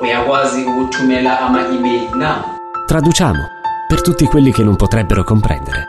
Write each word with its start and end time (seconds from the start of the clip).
uyakwazi 0.00 0.64
ukuthumela 0.64 1.40
ama-email 1.40 2.14
na 2.14 2.44
Traduciamo 2.86 3.58
per 3.86 4.00
tutti 4.02 4.26
quelli 4.26 4.52
che 4.52 4.62
non 4.64 4.76
potrebbero 4.76 5.22
comprendere. 5.24 5.84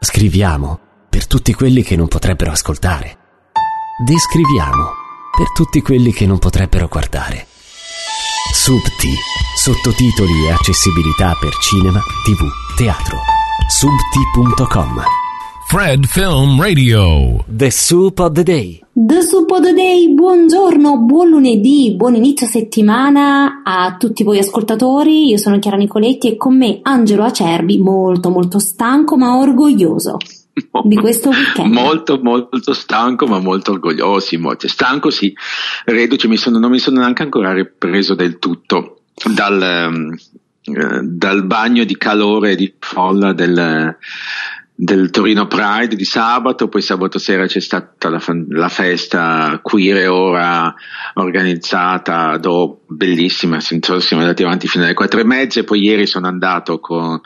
Scriviamo 0.00 0.78
per 1.08 1.26
tutti 1.26 1.54
quelli 1.54 1.82
che 1.82 1.96
non 1.96 2.08
potrebbero 2.08 2.50
ascoltare. 2.50 3.16
Descriviamo 4.04 4.92
per 5.36 5.52
tutti 5.52 5.82
quelli 5.82 6.12
che 6.12 6.26
non 6.26 6.38
potrebbero 6.38 6.88
guardare. 6.88 7.46
Subti, 8.52 9.12
sottotitoli 9.56 10.46
e 10.46 10.52
accessibilità 10.52 11.36
per 11.40 11.54
cinema, 11.56 12.00
tv, 12.24 12.76
teatro. 12.76 13.18
Subti.com 13.68 15.02
Fred 15.68 16.06
Film 16.06 16.60
Radio. 16.60 17.44
The 17.48 17.70
Soup 17.70 18.18
of 18.20 18.32
the 18.32 18.42
Day. 18.42 18.85
The 18.98 19.20
the 19.20 19.74
Day, 19.74 20.14
buongiorno, 20.14 21.00
buon 21.00 21.28
lunedì, 21.28 21.92
buon 21.94 22.14
inizio 22.14 22.46
settimana 22.46 23.60
a 23.62 23.94
tutti 23.98 24.24
voi 24.24 24.38
ascoltatori. 24.38 25.28
Io 25.28 25.36
sono 25.36 25.58
Chiara 25.58 25.76
Nicoletti 25.76 26.28
e 26.28 26.38
con 26.38 26.56
me 26.56 26.78
Angelo 26.80 27.24
Acerbi, 27.24 27.78
molto 27.78 28.30
molto 28.30 28.58
stanco 28.58 29.18
ma 29.18 29.36
orgoglioso 29.36 30.16
di 30.84 30.96
questo 30.96 31.28
weekend. 31.28 31.74
Molto, 31.74 32.18
molto 32.22 32.72
stanco, 32.72 33.26
ma 33.26 33.38
molto 33.38 33.72
orgoglioso. 33.72 34.28
Sì, 34.28 34.38
molto 34.38 34.66
stanco, 34.66 35.10
sì. 35.10 35.30
Reduce, 35.84 36.26
mi 36.26 36.38
sono, 36.38 36.58
non 36.58 36.70
mi 36.70 36.78
sono 36.78 37.00
neanche 37.00 37.22
ancora 37.22 37.52
ripreso 37.52 38.14
del 38.14 38.38
tutto 38.38 39.02
dal, 39.30 39.62
ehm, 39.62 40.16
eh, 40.62 41.00
dal 41.02 41.44
bagno 41.44 41.84
di 41.84 41.98
calore 41.98 42.52
e 42.52 42.56
di 42.56 42.74
folla 42.78 43.34
del, 43.34 43.94
del 44.78 45.08
Torino 45.10 45.46
Pride 45.46 45.96
di 45.96 46.04
sabato, 46.04 46.68
poi 46.68 46.82
sabato 46.82 47.18
sera 47.18 47.46
c'è 47.46 47.60
stata 47.60 48.10
la, 48.10 48.22
la 48.50 48.68
festa 48.68 49.58
queer 49.62 50.10
ora 50.10 50.74
organizzata, 51.14 52.36
do, 52.36 52.82
bellissima, 52.86 53.58
siamo 53.60 54.22
andati 54.22 54.42
avanti 54.42 54.68
fino 54.68 54.84
alle 54.84 54.92
quattro 54.92 55.18
e 55.18 55.24
mezza 55.24 55.60
e 55.60 55.64
poi 55.64 55.80
ieri 55.80 56.06
sono 56.06 56.26
andato 56.26 56.78
con 56.78 57.18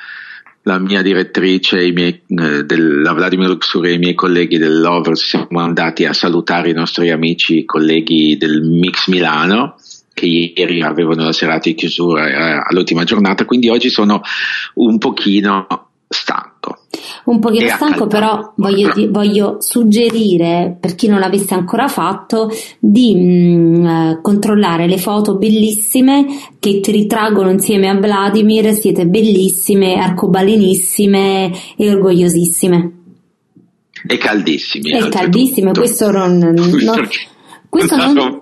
la 0.62 0.78
mia 0.78 1.02
direttrice, 1.02 1.90
miei, 1.90 2.22
eh, 2.28 2.64
della 2.64 3.12
Vladimir 3.14 3.48
Luxury 3.48 3.90
e 3.90 3.94
i 3.94 3.98
miei 3.98 4.14
colleghi 4.14 4.56
del 4.56 4.78
Lovers 4.80 5.24
siamo 5.24 5.58
andati 5.58 6.04
a 6.04 6.12
salutare 6.12 6.70
i 6.70 6.74
nostri 6.74 7.10
amici 7.10 7.64
colleghi 7.64 8.36
del 8.38 8.62
Mix 8.62 9.08
Milano 9.08 9.76
che 10.12 10.26
ieri 10.26 10.82
avevano 10.82 11.24
la 11.24 11.32
serata 11.32 11.68
di 11.68 11.74
chiusura 11.74 12.28
eh, 12.28 12.62
all'ultima 12.68 13.02
giornata, 13.04 13.44
quindi 13.44 13.70
oggi 13.70 13.88
sono 13.88 14.20
un 14.74 14.98
pochino 14.98 15.66
stanco. 16.06 16.49
Un 17.24 17.38
pochino 17.38 17.66
E 17.66 17.70
stanco, 17.70 18.06
però 18.06 18.52
voglio, 18.56 18.92
di- 18.92 19.06
voglio 19.06 19.56
suggerire, 19.60 20.76
per 20.78 20.94
chi 20.94 21.06
non 21.06 21.18
l'avesse 21.20 21.54
ancora 21.54 21.86
fatto, 21.88 22.50
di 22.78 23.14
mm, 23.16 23.86
eh, 23.86 24.18
controllare 24.22 24.86
le 24.86 24.98
foto 24.98 25.36
bellissime 25.36 26.26
che 26.58 26.80
ti 26.80 26.90
ritraggono 26.92 27.50
insieme 27.50 27.88
a 27.88 27.94
Vladimir. 27.98 28.72
Siete 28.72 29.06
bellissime, 29.06 29.94
arcobalinissime 30.00 31.52
e 31.76 31.90
orgogliosissime. 31.90 32.92
E 34.06 34.16
caldissimi. 34.18 34.90
E 34.90 34.94
oltretutto. 34.94 35.18
caldissime, 35.18 35.72
questo 35.72 36.10
non, 36.10 36.38
non- 36.38 37.08
questo 37.68 37.96
non- 37.96 38.40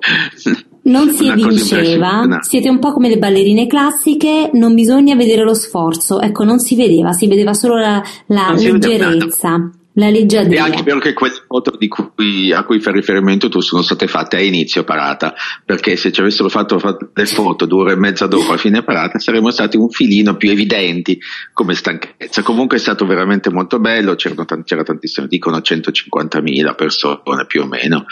Non 0.89 1.11
si 1.13 1.29
evinceva, 1.29 2.39
siete 2.41 2.69
un 2.69 2.79
po' 2.79 2.93
come 2.93 3.09
le 3.09 3.19
ballerine 3.19 3.67
classiche, 3.67 4.51
non 4.55 4.75
bisogna 4.75 5.15
vedere 5.15 5.43
lo 5.43 5.55
sforzo, 5.55 6.21
ecco 6.21 6.45
non 6.45 6.59
si 6.59 6.75
vedeva, 6.77 7.13
si 7.13 7.27
vedeva 7.27 7.53
solo 7.55 7.77
la, 7.77 8.03
la 8.27 8.53
vedeva 8.55 8.73
leggerezza, 8.79 9.71
la 9.95 10.07
E 10.07 10.11
leggiadria. 10.13 10.63
anche 10.63 10.83
vero 10.85 11.01
che 11.01 11.13
quelle 11.13 11.35
foto 11.47 11.75
di 11.77 11.89
cui, 11.89 12.53
a 12.53 12.63
cui 12.63 12.79
fai 12.81 12.93
riferimento 12.93 13.49
tu 13.49 13.59
sono 13.61 13.83
state 13.83 14.07
fatte 14.07 14.37
a 14.37 14.41
inizio 14.41 14.85
parata, 14.85 15.35
perché 15.65 15.97
se 15.97 16.13
ci 16.13 16.21
avessero 16.21 16.49
fatto, 16.49 16.79
fatto 16.79 17.11
le 17.13 17.27
foto 17.27 17.67
due 17.67 17.81
ore 17.81 17.93
e 17.95 17.97
mezza 17.97 18.27
dopo 18.29 18.53
a 18.53 18.57
fine 18.57 18.85
parata 18.85 19.19
saremmo 19.19 19.51
stati 19.51 19.77
un 19.77 19.89
filino 19.91 20.37
più 20.37 20.51
evidenti 20.51 21.19
come 21.53 21.75
stanchezza. 21.75 22.43
Comunque 22.43 22.77
è 22.77 22.81
stato 22.81 23.07
veramente 23.07 23.51
molto 23.51 23.81
bello, 23.81 24.15
c'erano 24.15 24.45
tan- 24.45 24.63
c'era 24.63 24.85
tantissimo, 24.85 25.27
dicono 25.27 25.57
150.000 25.59 26.75
persone 26.77 27.21
più 27.49 27.63
o 27.63 27.67
meno, 27.67 28.05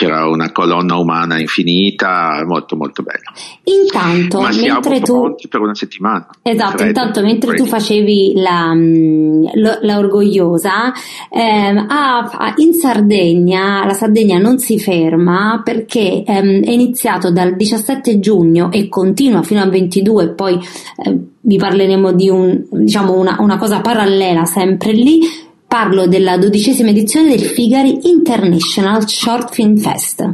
c'era 0.00 0.26
una 0.26 0.50
colonna 0.50 0.96
umana 0.96 1.38
infinita, 1.38 2.42
molto 2.46 2.74
molto 2.74 3.02
bello. 3.02 3.30
Intanto, 3.64 4.40
Ma 4.40 4.50
siamo 4.50 4.80
mentre 4.80 5.00
tu... 5.00 5.34
per 5.46 5.60
una 5.60 5.74
settimana. 5.74 6.26
Esatto, 6.42 6.84
intanto 6.84 7.20
mentre 7.20 7.50
tu 7.50 7.64
ready. 7.64 7.68
facevi 7.68 8.32
la, 8.36 8.72
mm, 8.74 9.44
lo- 9.56 9.78
la 9.82 9.98
orgogliosa, 9.98 10.90
ehm, 11.30 11.84
a- 11.86 12.18
a- 12.32 12.54
in 12.56 12.72
Sardegna, 12.72 13.84
la 13.84 13.92
Sardegna 13.92 14.38
non 14.38 14.58
si 14.58 14.78
ferma 14.78 15.60
perché 15.62 16.22
ehm, 16.26 16.62
è 16.64 16.70
iniziato 16.70 17.30
dal 17.30 17.54
17 17.54 18.18
giugno 18.20 18.72
e 18.72 18.88
continua 18.88 19.42
fino 19.42 19.60
al 19.60 19.68
22, 19.68 20.30
poi 20.30 20.54
eh, 20.54 21.18
vi 21.42 21.56
parleremo 21.58 22.12
di 22.12 22.30
un, 22.30 22.64
diciamo 22.70 23.12
una, 23.18 23.36
una 23.40 23.58
cosa 23.58 23.80
parallela 23.82 24.46
sempre 24.46 24.92
lì. 24.92 25.20
Parlo 25.70 26.08
della 26.08 26.36
dodicesima 26.36 26.90
edizione 26.90 27.28
del 27.28 27.46
Figari 27.46 28.08
International 28.08 29.08
Short 29.08 29.54
Film 29.54 29.76
Fest. 29.76 30.28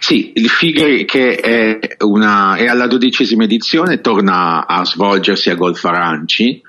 Sì, 0.00 0.32
il 0.34 0.48
Figari 0.48 1.04
che 1.04 1.34
è, 1.34 1.78
una, 2.02 2.56
è 2.56 2.68
alla 2.68 2.86
dodicesima 2.86 3.44
edizione, 3.44 4.00
torna 4.00 4.66
a 4.66 4.82
svolgersi 4.86 5.50
a 5.50 5.56
Golf 5.56 5.84
Aranci, 5.84 6.62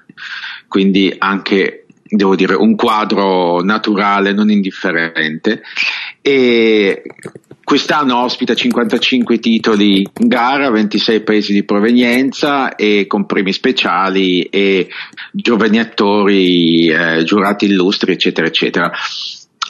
quindi 0.68 1.16
anche, 1.18 1.86
devo 2.04 2.36
dire, 2.36 2.56
un 2.56 2.76
quadro 2.76 3.64
naturale 3.64 4.34
non 4.34 4.52
indifferente. 4.52 5.62
E 6.20 7.04
quest'anno 7.64 8.18
ospita 8.18 8.54
55 8.54 9.40
titoli 9.40 10.00
in 10.00 10.28
gara, 10.28 10.70
26 10.70 11.22
paesi 11.22 11.54
di 11.54 11.64
provenienza 11.64 12.76
e 12.76 13.06
con 13.08 13.26
premi 13.26 13.54
speciali 13.54 14.44
e 14.44 14.90
giovani 15.32 15.80
attori, 15.80 16.88
eh, 16.88 17.24
giurati 17.24 17.66
illustri, 17.66 18.12
eccetera, 18.14 18.48
eccetera. 18.48 18.92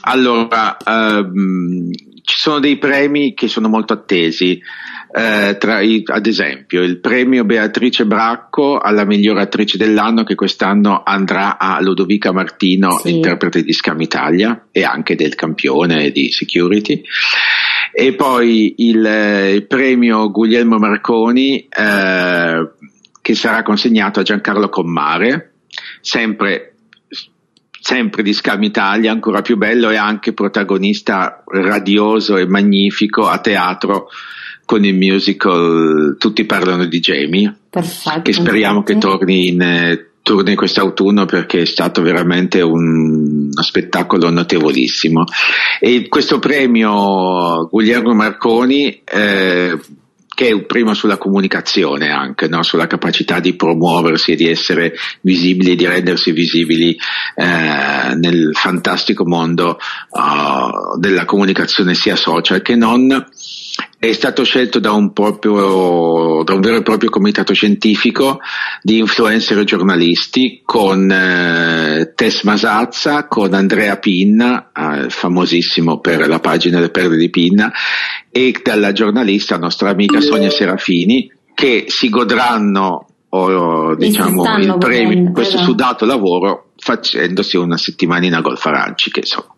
Allora, 0.05 0.77
ehm, 0.77 1.91
ci 2.23 2.37
sono 2.37 2.59
dei 2.59 2.77
premi 2.77 3.33
che 3.33 3.47
sono 3.47 3.69
molto 3.69 3.93
attesi, 3.93 4.59
eh, 5.15 5.57
tra 5.59 5.81
i- 5.81 6.03
ad 6.05 6.25
esempio 6.25 6.81
il 6.81 6.99
premio 6.99 7.45
Beatrice 7.45 8.05
Bracco 8.05 8.79
alla 8.79 9.05
miglior 9.05 9.37
attrice 9.37 9.77
dell'anno 9.77 10.23
che 10.23 10.35
quest'anno 10.35 11.03
andrà 11.05 11.57
a 11.57 11.79
Ludovica 11.81 12.31
Martino, 12.31 12.97
Sì. 12.97 13.15
interprete 13.15 13.63
di 13.63 13.71
Scam 13.73 14.01
Italia 14.01 14.67
e 14.71 14.83
anche 14.83 15.15
del 15.15 15.35
campione 15.35 16.11
di 16.11 16.31
Security. 16.31 17.01
E 17.95 18.15
poi 18.15 18.73
il, 18.77 19.05
eh, 19.05 19.53
il 19.53 19.67
premio 19.67 20.31
Guglielmo 20.31 20.77
Marconi 20.77 21.67
eh, 21.69 22.71
che 23.21 23.35
sarà 23.35 23.61
consegnato 23.61 24.19
a 24.19 24.23
Giancarlo 24.23 24.69
Commare, 24.69 25.53
sempre 26.01 26.73
sempre 27.83 28.23
di 28.23 28.31
Scam 28.31 28.63
Italia, 28.63 29.11
ancora 29.11 29.41
più 29.41 29.57
bello 29.57 29.89
e 29.89 29.97
anche 29.97 30.31
protagonista 30.31 31.43
radioso 31.45 32.37
e 32.37 32.47
magnifico 32.47 33.27
a 33.27 33.39
teatro 33.39 34.07
con 34.65 34.85
il 34.85 34.95
musical 34.95 36.15
Tutti 36.17 36.45
parlano 36.45 36.85
di 36.85 36.99
Jamie, 37.01 37.53
Perfetto. 37.69 38.21
che 38.21 38.31
speriamo 38.31 38.83
che 38.83 38.93
infatti. 38.93 39.17
torni 39.17 39.47
in, 39.49 40.05
torni 40.23 40.55
quest'autunno 40.55 41.25
perché 41.25 41.61
è 41.61 41.65
stato 41.65 42.01
veramente 42.01 42.61
un, 42.61 43.49
uno 43.51 43.61
spettacolo 43.61 44.29
notevolissimo. 44.29 45.25
E 45.79 46.07
questo 46.07 46.39
premio 46.39 47.67
Guglielmo 47.69 48.13
Marconi 48.13 49.01
eh, 49.03 49.77
che 50.35 50.47
è 50.47 50.51
un 50.51 50.65
primo 50.65 50.95
sulla 50.95 51.17
comunicazione 51.17 52.09
anche, 52.09 52.47
no? 52.47 52.63
sulla 52.63 52.87
capacità 52.87 53.39
di 53.39 53.53
promuoversi 53.53 54.31
e 54.31 54.35
di 54.35 54.47
essere 54.47 54.95
visibili 55.21 55.75
di 55.75 55.85
rendersi 55.85 56.31
visibili 56.31 56.97
eh, 57.35 58.15
nel 58.15 58.49
fantastico 58.53 59.25
mondo 59.25 59.77
uh, 60.09 60.97
della 60.97 61.25
comunicazione 61.25 61.93
sia 61.93 62.15
social 62.15 62.63
che 62.63 62.75
non. 62.75 63.27
È 64.03 64.11
stato 64.11 64.43
scelto 64.43 64.79
da 64.79 64.91
un, 64.91 65.13
proprio, 65.13 66.43
da 66.43 66.53
un 66.53 66.59
vero 66.59 66.75
e 66.75 66.81
proprio 66.81 67.09
comitato 67.09 67.53
scientifico 67.53 68.41
di 68.81 68.97
influencer 68.97 69.57
e 69.59 69.63
giornalisti 69.63 70.61
con 70.65 71.09
eh, 71.09 72.11
Tess 72.13 72.43
Masazza, 72.43 73.27
con 73.27 73.53
Andrea 73.53 73.95
Pinna, 73.99 74.71
eh, 74.75 75.09
famosissimo 75.09 76.01
per 76.01 76.27
la 76.27 76.41
pagina 76.41 76.81
Le 76.81 76.89
Perle 76.89 77.15
di 77.15 77.29
Pinna, 77.29 77.71
e 78.29 78.53
dalla 78.61 78.91
giornalista 78.91 79.57
nostra 79.57 79.91
amica 79.91 80.19
Sonia 80.19 80.49
Serafini 80.49 81.31
che 81.53 81.85
si 81.87 82.09
godranno 82.09 83.07
o, 83.29 83.91
si 83.97 84.05
diciamo, 84.05 84.43
il 84.57 84.75
premio, 84.79 85.07
godendo, 85.07 85.31
questo 85.31 85.55
esatto. 85.55 85.69
sudato 85.71 86.05
lavoro 86.05 86.71
facendosi 86.75 87.55
una 87.55 87.77
settimanina 87.77 88.39
a 88.39 88.41
Golf 88.41 88.65
Aranci 88.65 89.11
che 89.11 89.21
insomma 89.21 89.55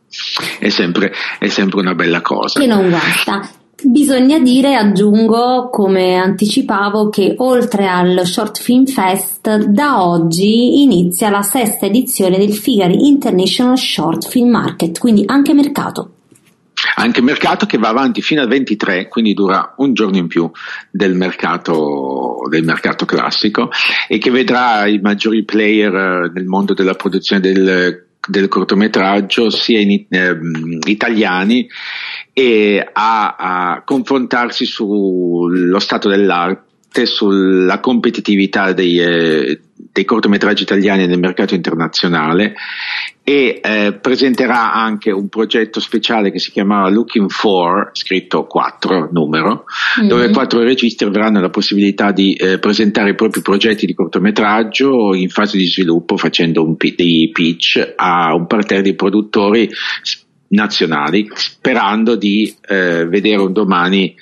è 0.60 0.70
sempre, 0.70 1.12
è 1.40 1.48
sempre 1.48 1.80
una 1.80 1.96
bella 1.96 2.22
cosa. 2.22 2.60
che 2.60 2.68
non 2.68 2.90
guasta. 2.90 3.64
Bisogna 3.84 4.40
dire, 4.40 4.76
aggiungo 4.76 5.70
come 5.70 6.16
anticipavo, 6.16 7.10
che 7.10 7.36
oltre 7.38 7.88
al 7.88 8.26
Short 8.26 8.60
Film 8.60 8.86
Fest, 8.86 9.66
da 9.66 10.02
oggi 10.02 10.82
inizia 10.82 11.30
la 11.30 11.42
sesta 11.42 11.86
edizione 11.86 12.38
del 12.38 12.54
Figari 12.54 13.06
International 13.08 13.78
Short 13.78 14.28
Film 14.30 14.50
Market, 14.50 14.98
quindi 14.98 15.24
anche 15.26 15.54
mercato. 15.54 16.12
anche 16.96 17.22
mercato 17.22 17.66
che 17.66 17.78
va 17.78 17.90
avanti 17.90 18.22
fino 18.22 18.42
al 18.42 18.48
23, 18.48 19.08
quindi 19.10 19.34
dura 19.34 19.74
un 19.78 19.94
giorno 19.94 20.18
in 20.18 20.28
più 20.28 20.50
del 20.90 21.14
mercato, 21.14 22.38
del 22.50 22.64
mercato 22.64 23.06
classico 23.06 23.70
e 24.08 24.18
che 24.18 24.32
vedrà 24.32 24.88
i 24.88 25.00
maggiori 25.00 25.44
player 25.44 25.94
eh, 25.94 26.32
nel 26.34 26.46
mondo 26.46 26.74
della 26.74 26.94
produzione 26.94 27.42
del, 27.42 28.06
del 28.28 28.48
cortometraggio 28.48 29.50
sia 29.50 29.80
in, 29.80 30.06
eh, 30.10 30.38
italiani 30.88 31.68
e 32.38 32.86
a, 32.92 33.36
a 33.38 33.82
confrontarsi 33.86 34.66
sullo 34.66 35.80
stato 35.80 36.10
dell'arte, 36.10 37.06
sulla 37.06 37.80
competitività 37.80 38.74
dei, 38.74 39.00
eh, 39.00 39.62
dei 39.74 40.04
cortometraggi 40.04 40.64
italiani 40.64 41.08
nel 41.08 41.18
mercato 41.18 41.56
internazionale 41.56 42.56
e 43.24 43.62
eh, 43.64 43.94
presenterà 43.94 44.74
anche 44.74 45.12
un 45.12 45.30
progetto 45.30 45.80
speciale 45.80 46.30
che 46.30 46.40
si 46.40 46.52
chiamava 46.52 46.90
Looking 46.90 47.30
for, 47.30 47.92
scritto 47.94 48.46
4 48.48 49.12
numero, 49.14 49.64
mm. 50.04 50.08
dove 50.08 50.30
quattro 50.32 50.60
registi 50.60 51.06
avranno 51.06 51.40
la 51.40 51.50
possibilità 51.50 52.12
di 52.12 52.34
eh, 52.34 52.60
presentare 52.60 53.12
i 53.12 53.16
propri 53.16 53.42
progetti 53.42 53.86
di 53.86 53.94
cortometraggio 53.94 55.16
in 55.16 55.30
fase 55.30 55.58
di 55.58 55.68
sviluppo 55.68 56.18
facendo 56.18 56.66
un 56.66 56.76
p- 56.76 56.96
dei 56.96 57.30
pitch 57.32 57.94
a 57.96 58.36
un 58.36 58.46
parterre 58.46 58.82
di 58.82 58.94
produttori 58.94 59.70
nazionali 60.50 61.30
sperando 61.34 62.16
di 62.16 62.56
eh, 62.68 63.06
vedere 63.06 63.42
un 63.42 63.54
domani 63.54 64.16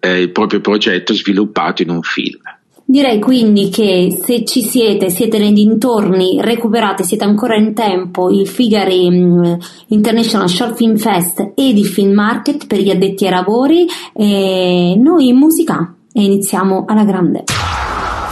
eh, 0.00 0.20
il 0.20 0.30
proprio 0.30 0.60
progetto 0.60 1.14
sviluppato 1.14 1.82
in 1.82 1.90
un 1.90 2.02
film. 2.02 2.40
Direi 2.86 3.18
quindi 3.18 3.70
che 3.70 4.14
se 4.22 4.44
ci 4.44 4.60
siete, 4.60 5.08
siete 5.08 5.38
nei 5.38 5.54
dintorni, 5.54 6.38
recuperate, 6.42 7.02
siete 7.02 7.24
ancora 7.24 7.56
in 7.56 7.72
tempo 7.72 8.28
il 8.28 8.46
Figari 8.46 9.06
um, 9.06 9.58
International 9.88 10.50
Short 10.50 10.76
Film 10.76 10.96
Fest 10.98 11.52
ed 11.54 11.78
il 11.78 11.86
Film 11.86 12.12
Market 12.12 12.66
per 12.66 12.80
gli 12.80 12.90
addetti 12.90 13.24
ai 13.24 13.30
lavori 13.30 13.86
e 14.12 14.94
noi 14.98 15.28
in 15.28 15.36
musica 15.36 15.94
e 16.12 16.24
iniziamo 16.24 16.84
alla 16.86 17.04
grande. 17.04 17.44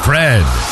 Fred. 0.02 0.72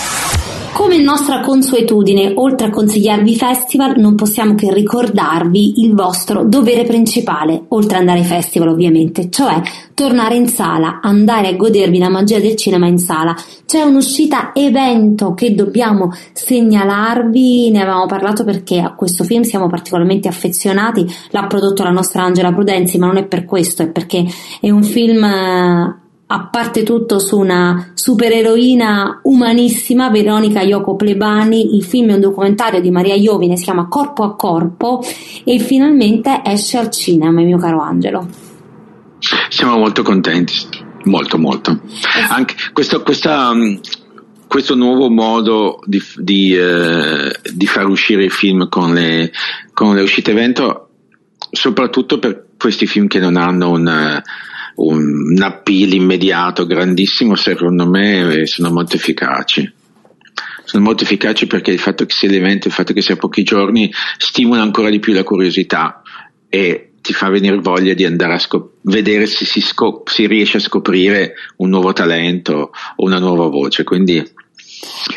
Come 0.81 0.97
nostra 0.97 1.41
consuetudine, 1.41 2.33
oltre 2.37 2.69
a 2.69 2.71
consigliarvi 2.71 3.37
festival, 3.37 3.99
non 3.99 4.15
possiamo 4.15 4.55
che 4.55 4.73
ricordarvi 4.73 5.83
il 5.83 5.95
vostro 5.95 6.43
dovere 6.43 6.85
principale, 6.85 7.65
oltre 7.69 7.97
ad 7.97 8.01
andare 8.01 8.21
ai 8.21 8.25
festival 8.25 8.69
ovviamente, 8.69 9.29
cioè 9.29 9.61
tornare 9.93 10.37
in 10.37 10.49
sala, 10.49 11.01
andare 11.03 11.49
a 11.49 11.53
godervi 11.53 11.99
la 11.99 12.09
magia 12.09 12.41
del 12.41 12.57
cinema 12.57 12.87
in 12.87 12.97
sala. 12.97 13.37
C'è 13.67 13.83
un'uscita 13.83 14.53
evento 14.55 15.35
che 15.35 15.55
dobbiamo 15.55 16.15
segnalarvi, 16.33 17.71
ne 17.71 17.83
avevamo 17.83 18.07
parlato 18.07 18.43
perché 18.43 18.81
a 18.81 18.95
questo 18.95 19.23
film 19.23 19.43
siamo 19.43 19.69
particolarmente 19.69 20.29
affezionati, 20.29 21.07
l'ha 21.29 21.47
prodotto 21.47 21.83
la 21.83 21.91
nostra 21.91 22.23
Angela 22.23 22.55
Prudenzi, 22.55 22.97
ma 22.97 23.05
non 23.05 23.19
è 23.19 23.27
per 23.27 23.45
questo, 23.45 23.83
è 23.83 23.89
perché 23.91 24.25
è 24.63 24.71
un 24.71 24.83
film 24.83 25.99
a 26.33 26.47
parte 26.47 26.85
tutto 26.85 27.19
su 27.19 27.39
una 27.39 27.91
supereroina 27.95 29.21
umanissima, 29.25 30.11
Veronica 30.11 30.63
Yoko 30.63 30.95
Plebani, 30.95 31.75
il 31.75 31.85
film 31.85 32.11
è 32.11 32.15
un 32.15 32.21
documentario 32.21 32.81
di 32.81 32.93
Maria 32.93 33.15
Iovine, 33.17 33.57
si 33.57 33.65
chiama 33.65 33.89
Corpo 33.89 34.23
a 34.23 34.37
Corpo 34.37 35.03
e 35.43 35.59
finalmente 35.59 36.41
esce 36.45 36.79
al 36.79 36.91
cinema, 36.91 37.41
mio 37.41 37.59
caro 37.59 37.81
Angelo. 37.81 38.29
Siamo 39.49 39.77
molto 39.79 40.03
contenti, 40.03 40.55
molto 41.05 41.37
molto. 41.37 41.81
Anche 42.29 42.55
questo, 42.73 43.03
questa, 43.03 43.53
mm, 43.53 43.79
questo 44.47 44.77
nuovo 44.77 45.11
modo 45.11 45.81
di, 45.85 46.01
di, 46.15 46.55
eh, 46.55 47.41
di, 47.53 47.67
far 47.67 47.89
uscire 47.89 48.27
i 48.27 48.31
film 48.31 48.69
con 48.69 48.95
le, 48.95 49.33
con 49.73 49.97
le 49.97 50.03
uscite 50.03 50.31
evento, 50.31 50.91
soprattutto 51.51 52.21
per 52.21 52.51
questi 52.57 52.87
film 52.87 53.09
che 53.09 53.19
non 53.19 53.35
hanno 53.35 53.71
un 53.71 54.23
un 54.77 55.39
appeal 55.43 55.93
immediato 55.93 56.67
grandissimo, 56.67 57.35
secondo 57.35 57.89
me 57.89 58.47
sono 58.47 58.71
molto 58.71 58.97
efficaci. 58.97 59.73
Sono 60.65 60.85
molto 60.85 61.03
efficaci 61.03 61.47
perché 61.47 61.73
il 61.73 61.81
fatto 61.81 62.07
che 62.07 62.15
sia 62.15 62.31
l'evento, 62.31 62.69
il 62.69 62.75
fatto 62.75 62.93
che 62.93 63.03
sia 63.03 63.17
pochi 63.17 63.43
giorni, 63.43 63.93
stimola 64.19 64.63
ancora 64.63 64.89
di 64.89 65.01
più 65.01 65.13
la 65.13 65.25
curiosità 65.25 66.03
e 66.49 66.93
ti 67.01 67.13
fa 67.13 67.29
venire 67.29 67.57
voglia 67.59 67.95
di 67.95 68.05
andare 68.05 68.35
a 68.35 68.39
scop- 68.39 68.75
vedere 68.83 69.27
se 69.27 69.45
si, 69.45 69.61
scop- 69.61 70.09
si 70.09 70.27
riesce 70.27 70.59
a 70.59 70.61
scoprire 70.61 71.35
un 71.57 71.71
nuovo 71.71 71.93
talento 71.93 72.71
o 72.97 73.05
una 73.05 73.19
nuova 73.19 73.49
voce. 73.49 73.85
Quindi 73.85 74.23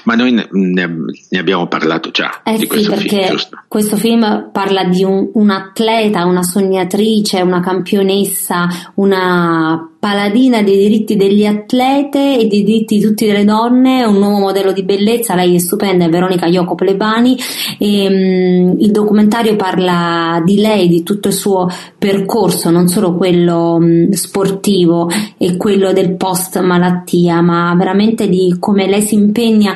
ma 0.03 0.15
noi 0.15 0.31
ne, 0.31 0.47
ne, 0.51 1.39
abbiamo 1.39 1.67
parlato 1.67 2.11
già 2.11 2.41
eh 2.43 2.53
di 2.53 2.59
sì, 2.59 2.67
questo 2.67 2.91
perché 2.91 3.27
film, 3.27 3.39
questo 3.67 3.97
film 3.97 4.49
parla 4.51 4.83
di 4.85 5.03
un, 5.03 5.29
un, 5.33 5.49
atleta, 5.49 6.25
una 6.25 6.43
sognatrice, 6.43 7.41
una 7.41 7.59
campionessa, 7.59 8.67
una 8.95 9.87
paladina 10.03 10.61
dei 10.61 10.77
diritti 10.77 11.15
degli 11.15 11.45
atlete 11.45 12.37
e 12.37 12.47
dei 12.47 12.65
diritti 12.65 12.97
di 12.97 13.05
tutte 13.05 13.31
le 13.31 13.45
donne, 13.45 14.03
un 14.03 14.17
nuovo 14.17 14.39
modello 14.39 14.73
di 14.73 14.83
bellezza, 14.83 15.33
lei 15.33 15.55
è 15.55 15.59
stupenda, 15.59 16.03
è 16.03 16.09
Veronica 16.09 16.45
Iocco 16.45 16.75
Plebani 16.75 17.37
e 17.79 18.07
um, 18.07 18.75
il 18.81 18.91
documentario 18.91 19.55
parla 19.55 20.41
di 20.43 20.57
lei, 20.57 20.89
di 20.89 21.03
tutto 21.03 21.29
il 21.29 21.33
suo 21.33 21.69
percorso, 21.97 22.69
non 22.69 22.89
solo 22.89 23.15
quello 23.15 23.75
um, 23.75 24.11
sportivo 24.11 25.09
e 25.37 25.55
quello 25.55 25.93
del 25.93 26.17
post 26.17 26.59
malattia, 26.59 27.39
ma 27.39 27.73
veramente 27.77 28.27
di 28.27 28.57
come 28.59 28.89
lei 28.89 29.03
si 29.03 29.15
impegna 29.15 29.73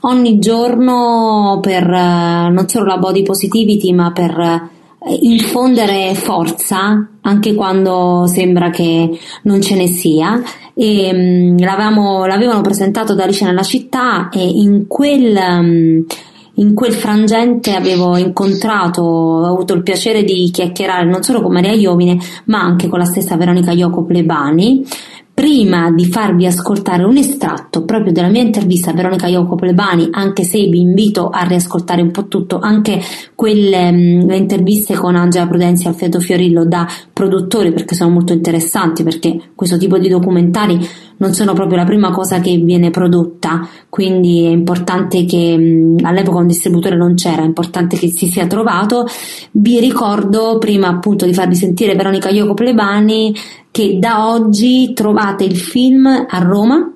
ogni 0.00 0.40
giorno 0.40 1.60
per 1.62 1.86
uh, 1.86 2.52
non 2.52 2.64
solo 2.66 2.86
la 2.86 2.98
body 2.98 3.22
positivity, 3.22 3.92
ma 3.92 4.10
per 4.10 4.36
uh, 4.36 4.77
infondere 5.08 6.14
forza 6.14 7.08
anche 7.20 7.54
quando 7.54 8.26
sembra 8.26 8.70
che 8.70 9.18
non 9.42 9.60
ce 9.60 9.74
ne 9.76 9.86
sia. 9.86 10.42
E 10.74 11.10
um, 11.12 11.58
l'avevano 11.58 12.60
presentato 12.60 13.14
da 13.14 13.24
Alice 13.24 13.44
nella 13.44 13.62
città 13.62 14.28
e 14.30 14.40
in 14.40 14.86
quel 14.86 15.36
um, 15.36 16.04
in 16.58 16.74
quel 16.74 16.92
frangente 16.92 17.72
avevo 17.74 18.16
incontrato, 18.16 19.00
ho 19.00 19.46
avuto 19.46 19.74
il 19.74 19.82
piacere 19.82 20.24
di 20.24 20.50
chiacchierare 20.50 21.04
non 21.04 21.22
solo 21.22 21.40
con 21.40 21.52
Maria 21.52 21.72
Iovine, 21.72 22.18
ma 22.46 22.60
anche 22.60 22.88
con 22.88 22.98
la 22.98 23.04
stessa 23.04 23.36
Veronica 23.36 23.70
Ioco 23.72 24.04
Plebani 24.04 24.84
prima 25.38 25.92
di 25.92 26.04
farvi 26.04 26.46
ascoltare 26.46 27.04
un 27.04 27.16
estratto 27.16 27.84
proprio 27.84 28.10
della 28.10 28.26
mia 28.26 28.42
intervista 28.42 28.90
a 28.90 28.92
Veronica 28.92 29.28
Ioco 29.28 29.54
Plebani, 29.54 30.08
anche 30.10 30.42
se 30.42 30.58
vi 30.66 30.80
invito 30.80 31.28
a 31.28 31.44
riascoltare 31.44 32.02
un 32.02 32.10
po' 32.10 32.26
tutto, 32.26 32.58
anche 32.58 33.00
quelle 33.36 33.92
mh, 33.92 34.24
mm, 34.24 34.30
interviste 34.32 34.96
con 34.96 35.14
Angela 35.14 35.46
Prudenzi 35.46 35.84
e 35.84 35.90
Alfredo 35.90 36.18
Fiorillo 36.18 36.64
da 36.64 36.88
produttori 37.12 37.70
perché 37.70 37.94
sono 37.94 38.10
molto 38.10 38.32
interessanti 38.32 39.04
perché 39.04 39.50
questo 39.54 39.78
tipo 39.78 39.96
di 39.98 40.08
documentari 40.08 40.84
non 41.18 41.34
sono 41.34 41.52
proprio 41.52 41.76
la 41.76 41.84
prima 41.84 42.10
cosa 42.10 42.40
che 42.40 42.56
viene 42.56 42.90
prodotta, 42.90 43.66
quindi 43.88 44.44
è 44.44 44.48
importante 44.48 45.24
che 45.24 45.96
all'epoca 46.02 46.38
un 46.38 46.46
distributore 46.46 46.96
non 46.96 47.14
c'era, 47.14 47.42
è 47.42 47.46
importante 47.46 47.96
che 47.96 48.08
si 48.08 48.26
sia 48.26 48.46
trovato. 48.46 49.06
Vi 49.52 49.80
ricordo 49.80 50.58
prima 50.58 50.88
appunto 50.88 51.26
di 51.26 51.34
farvi 51.34 51.54
sentire 51.54 51.94
Veronica 51.94 52.28
Ioco 52.28 52.54
Plebani 52.54 53.34
che 53.70 53.98
da 53.98 54.28
oggi 54.28 54.92
trovate 54.92 55.44
il 55.44 55.56
film 55.56 56.06
a 56.06 56.38
Roma, 56.38 56.92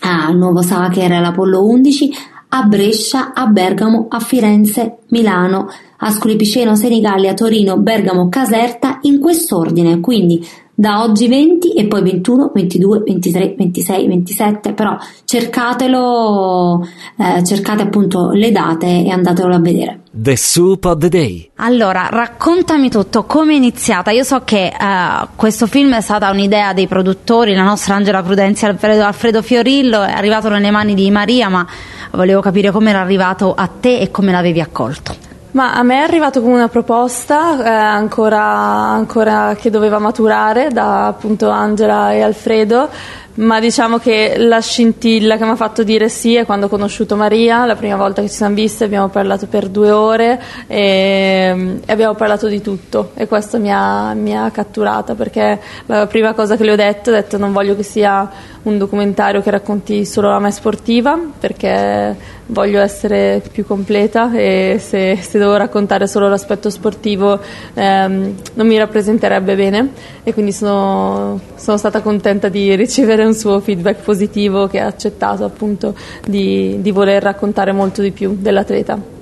al 0.00 0.36
nuovo 0.36 0.62
Sacher 0.62 1.12
all'Apollo 1.12 1.64
11, 1.66 2.10
a 2.48 2.62
Brescia, 2.62 3.32
a 3.32 3.46
Bergamo, 3.46 4.06
a 4.08 4.20
Firenze, 4.20 4.98
Milano, 5.08 5.68
Ascoli 5.98 6.36
Piceno, 6.36 6.76
Senigallia, 6.76 7.34
Torino, 7.34 7.78
Bergamo, 7.78 8.28
Caserta 8.28 8.98
in 9.02 9.18
quest'ordine, 9.18 10.00
quindi 10.00 10.44
da 10.78 11.02
oggi 11.02 11.26
20 11.26 11.72
e 11.72 11.86
poi 11.86 12.02
21, 12.02 12.50
22, 12.52 13.02
23, 13.06 13.54
26, 13.56 14.06
27, 14.08 14.72
però 14.74 14.94
cercatelo, 15.24 16.86
eh, 17.16 17.42
cercate 17.42 17.82
appunto 17.82 18.30
le 18.32 18.52
date 18.52 18.86
e 18.86 19.08
andatelo 19.08 19.54
a 19.54 19.58
vedere. 19.58 20.00
The 20.10 20.36
Soup 20.36 20.84
of 20.84 20.98
the 20.98 21.08
Day. 21.08 21.50
Allora, 21.56 22.08
raccontami 22.10 22.90
tutto, 22.90 23.24
come 23.24 23.54
è 23.54 23.56
iniziata? 23.56 24.10
Io 24.10 24.22
so 24.22 24.42
che 24.44 24.70
uh, 24.78 25.28
questo 25.34 25.66
film 25.66 25.94
è 25.94 26.02
stata 26.02 26.30
un'idea 26.30 26.74
dei 26.74 26.86
produttori, 26.86 27.54
la 27.54 27.62
nostra 27.62 27.94
Angela 27.94 28.22
Prudenzi 28.22 28.66
Alfredo, 28.66 29.02
Alfredo 29.02 29.40
Fiorillo, 29.40 30.02
è 30.02 30.12
arrivato 30.12 30.50
nelle 30.50 30.70
mani 30.70 30.92
di 30.92 31.10
Maria, 31.10 31.48
ma 31.48 31.66
volevo 32.12 32.42
capire 32.42 32.70
come 32.70 32.90
era 32.90 33.00
arrivato 33.00 33.54
a 33.54 33.66
te 33.66 33.98
e 33.98 34.10
come 34.10 34.30
l'avevi 34.30 34.60
accolto. 34.60 35.25
Ma 35.56 35.72
a 35.72 35.82
me 35.82 35.94
è 35.94 36.02
arrivato 36.02 36.42
come 36.42 36.52
una 36.52 36.68
proposta 36.68 37.64
eh, 37.64 37.68
ancora, 37.70 38.42
ancora, 38.42 39.56
che 39.58 39.70
doveva 39.70 39.98
maturare 39.98 40.68
da 40.68 41.06
appunto 41.06 41.48
Angela 41.48 42.12
e 42.12 42.20
Alfredo 42.20 42.90
ma 43.36 43.60
diciamo 43.60 43.98
che 43.98 44.36
la 44.38 44.60
scintilla 44.60 45.36
che 45.36 45.44
mi 45.44 45.50
ha 45.50 45.56
fatto 45.56 45.82
dire 45.82 46.08
sì 46.08 46.34
è 46.36 46.46
quando 46.46 46.66
ho 46.66 46.68
conosciuto 46.68 47.16
Maria, 47.16 47.66
la 47.66 47.74
prima 47.74 47.96
volta 47.96 48.22
che 48.22 48.28
ci 48.28 48.34
siamo 48.34 48.54
viste 48.54 48.84
abbiamo 48.84 49.08
parlato 49.08 49.46
per 49.46 49.68
due 49.68 49.90
ore 49.90 50.40
e, 50.66 51.80
e 51.84 51.92
abbiamo 51.92 52.14
parlato 52.14 52.48
di 52.48 52.62
tutto 52.62 53.10
e 53.14 53.26
questo 53.26 53.58
mi 53.58 53.70
ha, 53.70 54.14
mi 54.14 54.36
ha, 54.36 54.50
catturata 54.50 55.14
perché 55.14 55.60
la 55.86 56.06
prima 56.06 56.32
cosa 56.32 56.56
che 56.56 56.64
le 56.64 56.72
ho 56.72 56.76
detto, 56.76 57.10
ho 57.10 57.12
detto 57.12 57.36
non 57.36 57.52
voglio 57.52 57.76
che 57.76 57.82
sia 57.82 58.30
un 58.66 58.78
documentario 58.78 59.42
che 59.42 59.50
racconti 59.50 60.04
solo 60.04 60.28
la 60.28 60.40
me 60.40 60.50
sportiva 60.50 61.18
perché 61.38 62.16
voglio 62.46 62.80
essere 62.80 63.42
più 63.52 63.64
completa 63.64 64.32
e 64.32 64.78
se, 64.80 65.16
se 65.16 65.38
devo 65.38 65.56
raccontare 65.56 66.06
solo 66.06 66.28
l'aspetto 66.28 66.68
sportivo 66.68 67.40
ehm, 67.74 68.34
non 68.54 68.66
mi 68.66 68.76
rappresenterebbe 68.76 69.54
bene 69.54 69.90
e 70.24 70.32
quindi 70.32 70.52
sono, 70.52 71.40
sono 71.54 71.76
stata 71.76 72.00
contenta 72.00 72.48
di 72.48 72.74
ricevere 72.74 73.24
un 73.24 73.34
suo 73.34 73.60
feedback 73.60 74.02
positivo 74.02 74.66
che 74.66 74.80
ha 74.80 74.86
accettato 74.86 75.44
appunto 75.44 75.94
di, 76.26 76.78
di 76.80 76.90
voler 76.90 77.22
raccontare 77.22 77.72
molto 77.72 78.02
di 78.02 78.10
più 78.10 78.36
dell'atleta. 78.38 79.15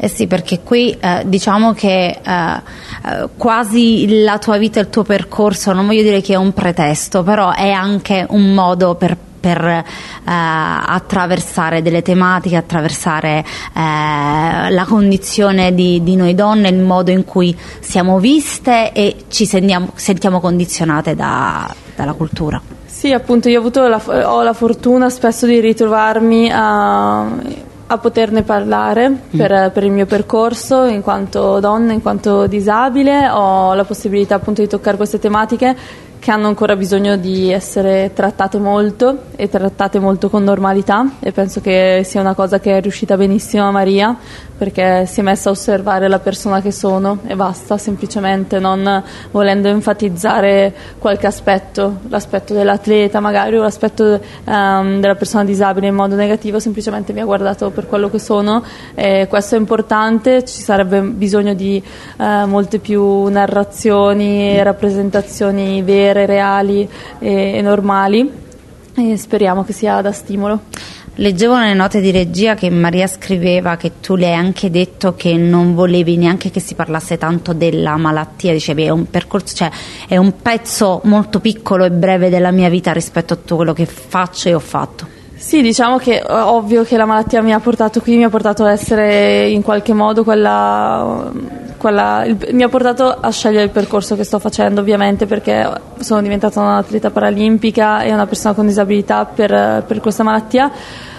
Eh 0.00 0.08
sì, 0.08 0.28
perché 0.28 0.60
qui 0.62 0.96
eh, 0.98 1.24
diciamo 1.26 1.72
che 1.72 2.20
eh, 2.22 2.22
eh, 2.22 3.28
quasi 3.36 4.22
la 4.22 4.38
tua 4.38 4.56
vita 4.56 4.78
il 4.78 4.90
tuo 4.90 5.02
percorso, 5.02 5.72
non 5.72 5.86
voglio 5.86 6.02
dire 6.02 6.20
che 6.20 6.34
è 6.34 6.36
un 6.36 6.52
pretesto, 6.52 7.24
però 7.24 7.52
è 7.52 7.70
anche 7.70 8.24
un 8.28 8.54
modo 8.54 8.94
per 8.94 9.16
per 9.38 9.64
eh, 9.64 9.84
attraversare 10.24 11.80
delle 11.80 12.02
tematiche, 12.02 12.56
attraversare 12.56 13.38
eh, 13.38 14.70
la 14.70 14.84
condizione 14.86 15.74
di, 15.74 16.02
di, 16.02 16.16
noi 16.16 16.34
donne, 16.34 16.68
il 16.68 16.80
modo 16.80 17.10
in 17.10 17.24
cui 17.24 17.56
siamo 17.80 18.18
viste 18.18 18.92
e 18.92 19.14
ci 19.28 19.46
sentiamo, 19.46 19.92
sentiamo 19.94 20.40
condizionate 20.40 21.14
da, 21.14 21.72
dalla 21.94 22.14
cultura. 22.14 22.60
Sì, 22.84 23.12
appunto, 23.12 23.48
io 23.48 23.62
ho, 23.62 23.86
la, 23.86 24.02
ho 24.24 24.42
la 24.42 24.52
fortuna 24.52 25.08
spesso 25.08 25.46
di 25.46 25.60
ritrovarmi 25.60 26.50
a, 26.52 27.26
a 27.88 27.98
poterne 27.98 28.42
parlare 28.42 29.08
mm. 29.08 29.36
per, 29.36 29.70
per, 29.72 29.82
il 29.82 29.90
mio 29.90 30.06
percorso 30.06 30.84
in 30.84 31.02
quanto 31.02 31.58
donna, 31.58 31.92
in 31.92 32.02
quanto 32.02 32.46
disabile, 32.46 33.28
ho 33.28 33.74
la 33.74 33.84
possibilità 33.84 34.36
appunto 34.36 34.60
di 34.60 34.68
toccare 34.68 34.96
queste 34.96 35.18
tematiche 35.18 35.76
che 36.18 36.30
hanno 36.30 36.48
ancora 36.48 36.76
bisogno 36.76 37.16
di 37.16 37.50
essere 37.52 38.12
trattate 38.14 38.58
molto 38.58 39.24
e 39.36 39.48
trattate 39.48 39.98
molto 39.98 40.28
con 40.28 40.42
normalità 40.42 41.12
e 41.20 41.32
penso 41.32 41.60
che 41.60 42.02
sia 42.04 42.20
una 42.20 42.34
cosa 42.34 42.58
che 42.60 42.76
è 42.76 42.80
riuscita 42.80 43.16
benissimo 43.16 43.66
a 43.66 43.70
Maria 43.70 44.16
perché 44.58 45.06
si 45.06 45.20
è 45.20 45.22
messa 45.22 45.48
a 45.48 45.52
osservare 45.52 46.08
la 46.08 46.18
persona 46.18 46.60
che 46.60 46.72
sono 46.72 47.18
e 47.26 47.36
basta, 47.36 47.78
semplicemente 47.78 48.58
non 48.58 49.02
volendo 49.30 49.68
enfatizzare 49.68 50.74
qualche 50.98 51.28
aspetto, 51.28 52.00
l'aspetto 52.08 52.54
dell'atleta 52.54 53.20
magari 53.20 53.56
o 53.56 53.62
l'aspetto 53.62 54.20
um, 54.44 55.00
della 55.00 55.14
persona 55.14 55.44
disabile 55.44 55.86
in 55.86 55.94
modo 55.94 56.16
negativo, 56.16 56.58
semplicemente 56.58 57.12
mi 57.12 57.20
ha 57.20 57.24
guardato 57.24 57.70
per 57.70 57.86
quello 57.86 58.10
che 58.10 58.18
sono 58.18 58.64
e 58.94 59.26
questo 59.28 59.54
è 59.54 59.58
importante, 59.58 60.44
ci 60.44 60.60
sarebbe 60.60 61.02
bisogno 61.02 61.54
di 61.54 61.80
uh, 62.16 62.46
molte 62.46 62.80
più 62.80 63.26
narrazioni 63.26 64.56
e 64.56 64.62
rappresentazioni 64.64 65.84
vere, 66.08 66.26
reali 66.26 66.88
e, 67.18 67.56
e 67.56 67.62
normali 67.62 68.30
e 68.94 69.16
speriamo 69.16 69.64
che 69.64 69.72
sia 69.72 70.00
da 70.00 70.12
stimolo. 70.12 70.62
Leggevo 71.20 71.58
nelle 71.58 71.74
note 71.74 72.00
di 72.00 72.12
regia 72.12 72.54
che 72.54 72.70
Maria 72.70 73.08
scriveva 73.08 73.76
che 73.76 73.94
tu 74.00 74.14
le 74.14 74.26
hai 74.26 74.34
anche 74.34 74.70
detto 74.70 75.14
che 75.16 75.34
non 75.36 75.74
volevi 75.74 76.16
neanche 76.16 76.50
che 76.50 76.60
si 76.60 76.76
parlasse 76.76 77.18
tanto 77.18 77.52
della 77.52 77.96
malattia, 77.96 78.52
dicevi 78.52 78.84
è 78.84 78.90
un 78.90 79.10
percorso, 79.10 79.56
cioè 79.56 79.70
è 80.06 80.16
un 80.16 80.40
pezzo 80.40 81.00
molto 81.04 81.40
piccolo 81.40 81.84
e 81.84 81.90
breve 81.90 82.30
della 82.30 82.52
mia 82.52 82.68
vita 82.68 82.92
rispetto 82.92 83.32
a 83.32 83.36
tutto 83.36 83.56
quello 83.56 83.72
che 83.72 83.86
faccio 83.86 84.48
e 84.48 84.54
ho 84.54 84.60
fatto. 84.60 85.17
Sì, 85.38 85.62
diciamo 85.62 85.98
che 85.98 86.18
è 86.18 86.26
ovvio 86.28 86.82
che 86.82 86.96
la 86.96 87.04
malattia 87.04 87.40
mi 87.42 87.52
ha 87.52 87.60
portato 87.60 88.00
qui, 88.00 88.16
mi 88.16 88.24
ha 88.24 88.28
portato 88.28 88.64
a 88.64 88.72
essere 88.72 89.48
in 89.48 89.62
qualche 89.62 89.94
modo 89.94 90.24
quella, 90.24 91.30
quella 91.76 92.24
il, 92.24 92.36
mi 92.50 92.64
ha 92.64 92.68
portato 92.68 93.08
a 93.08 93.30
scegliere 93.30 93.62
il 93.62 93.70
percorso 93.70 94.16
che 94.16 94.24
sto 94.24 94.40
facendo 94.40 94.80
ovviamente 94.80 95.26
perché 95.26 95.70
sono 96.00 96.20
diventata 96.22 96.60
un'atleta 96.60 97.10
paralimpica 97.10 98.02
e 98.02 98.12
una 98.12 98.26
persona 98.26 98.52
con 98.52 98.66
disabilità 98.66 99.26
per, 99.26 99.84
per 99.86 100.00
questa 100.00 100.24
malattia 100.24 100.72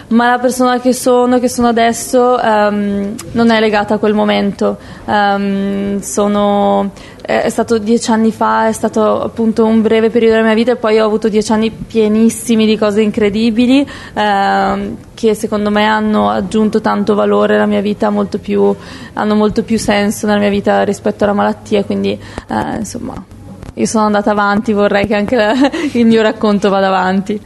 ma 0.10 0.30
la 0.30 0.40
persona 0.40 0.80
che 0.80 0.94
sono, 0.94 1.40
che 1.40 1.50
sono 1.50 1.68
adesso, 1.68 2.40
um, 2.42 3.16
non 3.32 3.52
è 3.52 3.60
legata 3.60 3.96
a 3.96 3.98
quel 3.98 4.14
momento. 4.14 4.78
Um, 5.06 6.00
sono, 6.00 6.92
è, 7.22 7.42
è, 7.42 7.50
stato 7.50 7.78
dieci 7.78 8.10
anni 8.10 8.32
fa, 8.32 8.68
è 8.68 8.72
stato 8.72 9.22
appunto 9.22 9.66
un 9.66 9.82
breve 9.82 10.10
periodo 10.10 10.36
della 10.36 10.48
mia 10.48 10.56
vita 10.56 10.72
e 10.72 10.76
poi 10.78 11.00
ho 11.00 11.06
avuto 11.06 11.30
dieci 11.30 11.52
anni 11.52 11.70
pienissimi 11.70 12.66
di 12.66 12.78
cose 12.78 13.02
incredibili 13.02 13.88
um, 14.14 14.98
che 15.14 15.36
secondo 15.36 15.70
me 15.70 15.86
hanno 15.86 16.30
aggiunto 16.30 16.82
tanto 16.82 17.14
valore 17.14 17.56
alla 17.56 17.68
mia 17.68 17.82
vita, 17.82 18.10
molto 18.10 18.40
più, 18.40 18.76
hanno 19.14 19.36
molto 19.36 19.64
più 19.64 19.78
senso 19.78 20.26
nella 20.26 20.40
mia 20.40 20.50
vita 20.50 20.84
rispetto 20.84 21.24
alla 21.24 21.34
malattia, 21.34 21.84
quindi 21.84 22.20
uh, 22.48 22.78
insomma 22.78 23.38
io 23.80 23.86
sono 23.86 24.06
andata 24.06 24.32
avanti, 24.32 24.74
vorrei 24.74 25.08
che 25.08 25.16
anche 25.16 25.54
il 25.94 26.06
mio 26.06 26.22
racconto 26.22 26.70
vada 26.70 26.88
avanti. 26.88 27.40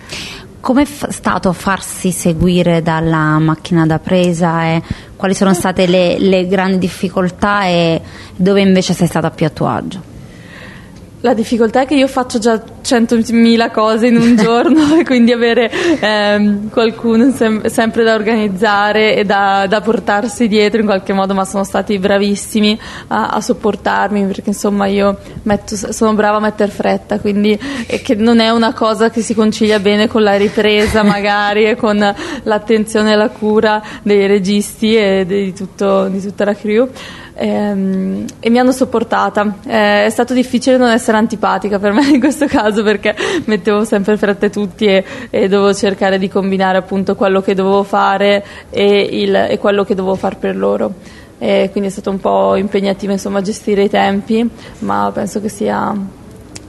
Com'è 0.64 0.86
f- 0.86 1.10
stato 1.10 1.52
farsi 1.52 2.14
seguire 2.14 2.82
dalla 2.82 3.38
macchina 3.38 3.86
da 3.86 4.00
presa 4.00 4.64
e 4.64 4.82
quali 5.18 5.34
sono 5.34 5.54
state 5.54 5.86
le, 5.88 6.18
le 6.18 6.48
grandi 6.48 6.78
difficoltà 6.78 7.66
e 7.66 8.02
dove 8.34 8.62
invece 8.62 8.94
sei 8.94 9.08
stata 9.08 9.30
più 9.30 9.46
a 9.46 9.50
tuo 9.50 9.68
agio? 9.68 10.02
La 11.26 11.34
difficoltà 11.34 11.84
è 11.84 11.86
che 11.86 11.96
io 11.96 12.10
faccio 12.10 12.38
già 12.38 12.56
100.000 12.56 13.72
cose 13.72 14.08
in 14.08 14.18
un 14.18 14.36
giorno 14.44 14.98
e 14.98 15.06
quindi 15.06 15.32
avere 15.32 15.72
ehm, 15.72 16.70
qualcuno 16.70 17.32
sem- 17.32 17.66
sempre 17.68 18.04
da 18.04 18.14
organizzare 18.14 19.16
e 19.16 19.24
da, 19.24 19.66
da, 19.66 19.80
portarsi 19.80 20.50
dietro 20.50 20.82
in 20.82 20.86
qualche 20.86 21.14
modo, 21.14 21.34
ma 21.34 21.46
sono 21.46 21.64
stati 21.64 21.98
bravissimi 21.98 22.78
a, 23.08 23.30
a 23.30 23.40
sopportarmi 23.40 24.26
perché 24.26 24.50
insomma 24.50 24.88
io 24.88 25.18
metto, 25.44 25.78
sono 25.94 26.14
brava 26.14 26.38
a 26.38 26.42
mettere 26.42 26.70
fretta, 26.70 27.18
quindi 27.22 27.58
che 27.88 28.16
non 28.16 28.42
è 28.42 28.50
una 28.50 28.74
cosa 28.74 29.10
che 29.10 29.22
si 29.22 29.34
concilia 29.34 29.80
bene 29.80 30.10
con 30.10 30.24
la 30.24 30.36
ripresa 30.36 31.04
magari 31.08 31.64
e 31.64 31.78
con 31.78 32.16
l'attenzione 32.44 33.14
e 33.14 33.16
la 33.16 33.30
cura 33.30 33.82
dei 34.02 34.28
registi 34.28 34.98
e 34.98 35.24
di, 35.26 35.54
tutto, 35.54 36.10
di 36.10 36.20
tutta 36.20 36.44
la 36.44 36.54
crew 36.54 36.90
ehm, 37.36 38.26
e 38.40 38.50
mi 38.50 38.60
hanno 38.60 38.72
sopportata. 38.72 39.56
Eh, 39.66 40.06
è 40.06 40.10
stato 40.10 40.34
difficile 40.34 40.78
non 40.78 40.90
essere 40.90 41.18
antipatica 41.18 41.80
per 41.80 41.92
me 41.92 42.08
in 42.08 42.20
questo 42.20 42.46
caso 42.46 42.84
perché 42.84 43.16
mettevo 43.46 43.84
sempre 43.86 44.18
fretta 44.18 44.50
tutti 44.50 44.86
e, 44.86 45.04
e 45.30 45.48
dovevo 45.48 45.74
cercare 45.74 46.18
di 46.18 46.30
combinare 46.30 46.78
appunto 46.78 47.16
quello 47.16 47.42
che 47.42 47.54
dovevo 47.54 47.84
fare 47.84 48.44
e, 48.70 49.00
il, 49.00 49.36
e 49.36 49.58
quello 49.58 49.84
che 49.84 49.96
dovevo 49.96 50.16
fare 50.16 50.36
per 50.36 50.56
loro. 50.56 50.94
E 51.40 51.70
quindi 51.72 51.90
è 51.90 51.92
stato 51.92 52.10
un 52.10 52.20
po' 52.20 52.56
impegnativo 52.56 53.12
insomma 53.12 53.42
gestire 53.42 53.84
i 53.84 53.90
tempi, 53.90 54.50
ma 54.80 55.12
penso 55.14 55.42
che 55.42 55.50
sia 55.50 55.94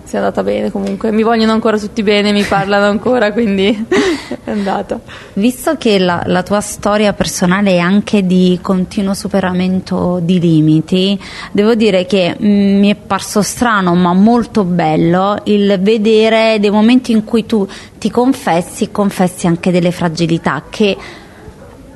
sia 0.05 0.19
andata 0.19 0.43
bene 0.43 0.71
comunque. 0.71 1.11
Mi 1.11 1.23
vogliono 1.23 1.53
ancora 1.53 1.79
tutti 1.79 2.03
bene, 2.03 2.33
mi 2.33 2.43
parlano 2.43 2.87
ancora, 2.87 3.33
quindi 3.33 3.87
è 4.45 4.51
andata. 4.51 5.01
Visto 5.35 5.77
che 5.77 5.99
la, 5.99 6.23
la, 6.27 6.43
tua 6.43 6.61
storia 6.61 7.13
personale 7.13 7.73
è 7.73 7.79
anche 7.79 8.25
di 8.27 8.59
continuo 8.63 9.15
superamento 9.15 10.21
di 10.23 10.39
limiti, 10.39 11.19
devo 11.53 11.75
dire 11.75 12.07
che 12.07 12.37
mh, 12.39 12.47
mm, 12.47 12.79
mi 12.79 12.91
è 12.91 12.95
parso 12.95 13.43
strano 13.43 13.95
ma 13.95 14.13
molto 14.13 14.65
bello 14.65 15.41
il 15.45 15.79
vedere 15.81 16.59
dei 16.61 16.71
momenti 16.71 17.13
in 17.13 17.25
cui 17.25 17.47
tu 17.47 17.67
ti 17.99 18.11
confessi 18.11 18.85
e 18.85 18.91
confessi 18.91 19.47
anche 19.47 19.71
delle 19.71 19.91
fragilità 19.91 20.65
che 20.69 20.97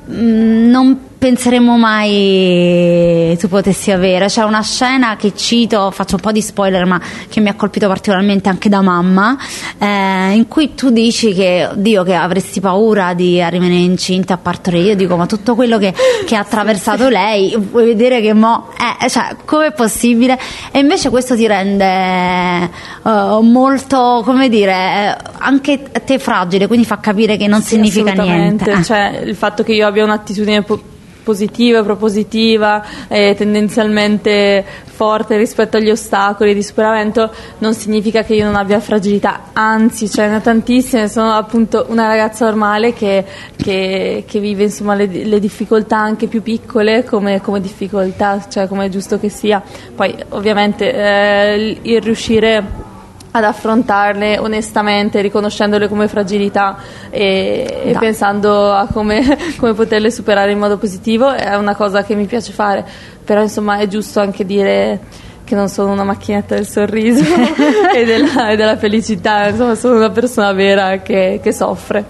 mh, 0.05 0.13
mm, 0.13 0.69
non 0.69 0.99
penseremmo 1.19 1.77
mai 1.77 3.35
tu 3.37 3.49
potessi 3.49 3.91
avere. 3.91 4.27
C'è 4.27 4.43
una 4.43 4.63
scena 4.63 5.17
che 5.17 5.33
cito, 5.35 5.91
faccio 5.91 6.15
un 6.15 6.21
po' 6.21 6.31
di 6.31 6.41
spoiler, 6.41 6.85
ma 6.85 6.99
che 7.27 7.41
mi 7.41 7.49
ha 7.49 7.55
colpito 7.55 7.87
particolarmente 7.87 8.47
anche 8.47 8.69
da 8.69 8.81
mamma, 8.81 9.37
eh, 9.77 10.31
in 10.33 10.47
cui 10.47 10.73
tu 10.75 10.89
dici 10.89 11.33
che, 11.33 11.69
Dio, 11.75 12.03
che 12.03 12.15
avresti 12.15 12.61
paura 12.61 13.13
di 13.13 13.43
rimanere 13.49 13.81
incinta 13.81 14.35
a 14.35 14.37
partorire. 14.37 14.87
Io 14.87 14.95
dico, 14.95 15.17
ma 15.17 15.25
tutto 15.25 15.55
quello 15.55 15.77
che, 15.77 15.93
che 16.25 16.35
ha 16.37 16.39
attraversato 16.39 17.09
lei, 17.09 17.55
vuoi 17.55 17.85
vedere 17.85 18.21
che 18.21 18.33
mo... 18.33 18.69
Eh, 19.01 19.09
cioè, 19.09 19.35
com'è 19.43 19.73
possibile? 19.73 20.39
E 20.71 20.79
invece 20.79 21.09
questo 21.09 21.35
ti 21.35 21.45
rende 21.45 22.69
uh, 23.01 23.41
molto, 23.41 24.21
come 24.23 24.47
dire, 24.47 24.71
eh, 24.71 25.17
anche 25.39 25.91
te 26.05 26.17
fragile, 26.17 26.67
quindi 26.67 26.85
fa 26.85 26.99
capire 26.99 27.35
che 27.35 27.47
non 27.47 27.61
sì, 27.61 27.75
significa 27.75 28.13
niente. 28.13 28.71
Eh. 28.71 28.83
Cioè, 28.83 29.21
il 29.25 29.35
fatto 29.35 29.63
che 29.63 29.73
io 29.73 29.85
abbia 29.85 30.05
un'attitudine 30.05 30.61
po- 30.61 30.97
positiva, 31.23 31.83
propositiva 31.83 32.83
e 33.07 33.35
tendenzialmente 33.37 34.65
forte 34.99 35.37
rispetto 35.37 35.77
agli 35.77 35.89
ostacoli 35.89 36.53
di 36.53 36.61
superamento 36.61 37.31
non 37.59 37.73
significa 37.73 38.23
che 38.23 38.35
io 38.35 38.43
non 38.43 38.55
abbia 38.55 38.81
fragilità, 38.81 39.51
anzi 39.53 40.09
ce 40.09 40.27
ne 40.27 40.41
tantissime, 40.41 41.07
sono 41.07 41.31
appunto 41.31 41.85
una 41.87 42.07
ragazza 42.07 42.43
normale 42.43 42.91
che, 42.91 43.23
che, 43.55 44.25
che 44.27 44.39
vive 44.41 44.63
insomma, 44.63 44.95
le, 44.95 45.05
le, 45.05 45.39
difficoltà 45.39 45.97
anche 45.97 46.27
più 46.27 46.41
piccole 46.41 47.05
come, 47.05 47.39
come 47.39 47.61
difficoltà, 47.61 48.45
cioè 48.49 48.67
come 48.67 48.87
è 48.87 48.89
giusto 48.89 49.17
che 49.17 49.29
sia. 49.29 49.63
Poi 49.95 50.13
ovviamente 50.29 50.91
eh, 50.91 51.79
il 51.81 52.01
riuscire 52.01 52.87
ad 53.31 53.43
affrontarle 53.43 54.37
onestamente, 54.39 55.21
riconoscendole 55.21 55.87
come 55.87 56.07
fragilità 56.07 56.77
e, 57.09 57.81
e 57.85 57.95
pensando 57.99 58.71
a 58.71 58.87
come, 58.87 59.37
come, 59.57 59.73
poterle 59.73 60.11
superare 60.11 60.51
in 60.51 60.59
modo 60.59 60.77
positivo, 60.77 61.31
è 61.31 61.55
una 61.55 61.75
cosa 61.75 62.03
che 62.03 62.15
mi 62.15 62.25
piace 62.25 62.51
fare, 62.51 62.85
però 63.23 63.41
insomma 63.41 63.77
è 63.77 63.87
giusto 63.87 64.19
anche 64.19 64.45
dire 64.45 64.99
che 65.43 65.55
non 65.55 65.67
sono 65.67 65.91
una 65.91 66.03
macchinetta 66.03 66.55
del 66.55 66.67
sorriso 66.67 67.23
e, 67.95 68.05
della, 68.05 68.49
e, 68.49 68.55
della, 68.55 68.77
felicità, 68.77 69.47
insomma 69.47 69.75
sono 69.75 69.95
una 69.95 70.11
persona 70.11 70.51
vera 70.53 70.97
che, 70.97 71.39
che 71.41 71.51
soffre. 71.51 72.05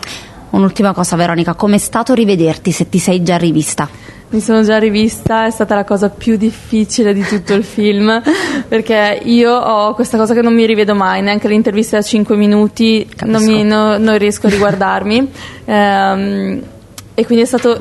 Un'ultima 0.51 0.93
cosa 0.93 1.15
Veronica, 1.15 1.53
com'è 1.53 1.77
stato 1.77 2.13
rivederti 2.13 2.71
se 2.71 2.89
ti 2.89 2.97
sei 2.97 3.21
già 3.23 3.37
rivista? 3.37 3.87
Mi 4.31 4.41
sono 4.41 4.61
già 4.61 4.77
rivista, 4.77 5.45
è 5.45 5.49
stata 5.49 5.73
la 5.73 5.83
cosa 5.83 6.09
più 6.09 6.37
difficile 6.37 7.13
di 7.13 7.23
tutto 7.23 7.55
il 7.55 7.63
film 7.63 8.21
perché 8.69 9.21
io 9.23 9.51
ho 9.51 9.95
questa 9.95 10.17
cosa 10.17 10.35
che 10.35 10.43
non 10.43 10.53
mi 10.53 10.67
rivedo 10.67 10.93
mai, 10.93 11.23
neanche 11.23 11.47
le 11.47 11.55
interviste 11.55 11.95
da 11.95 12.03
5 12.03 12.35
minuti 12.35 13.09
non, 13.25 13.43
mi, 13.43 13.63
no, 13.63 13.97
non, 13.97 14.17
riesco 14.19 14.47
a 14.47 14.49
riguardarmi. 14.51 15.31
Ehm, 15.69 16.61
e 17.13 17.25
quindi 17.25 17.43
è 17.43 17.47
stato 17.47 17.77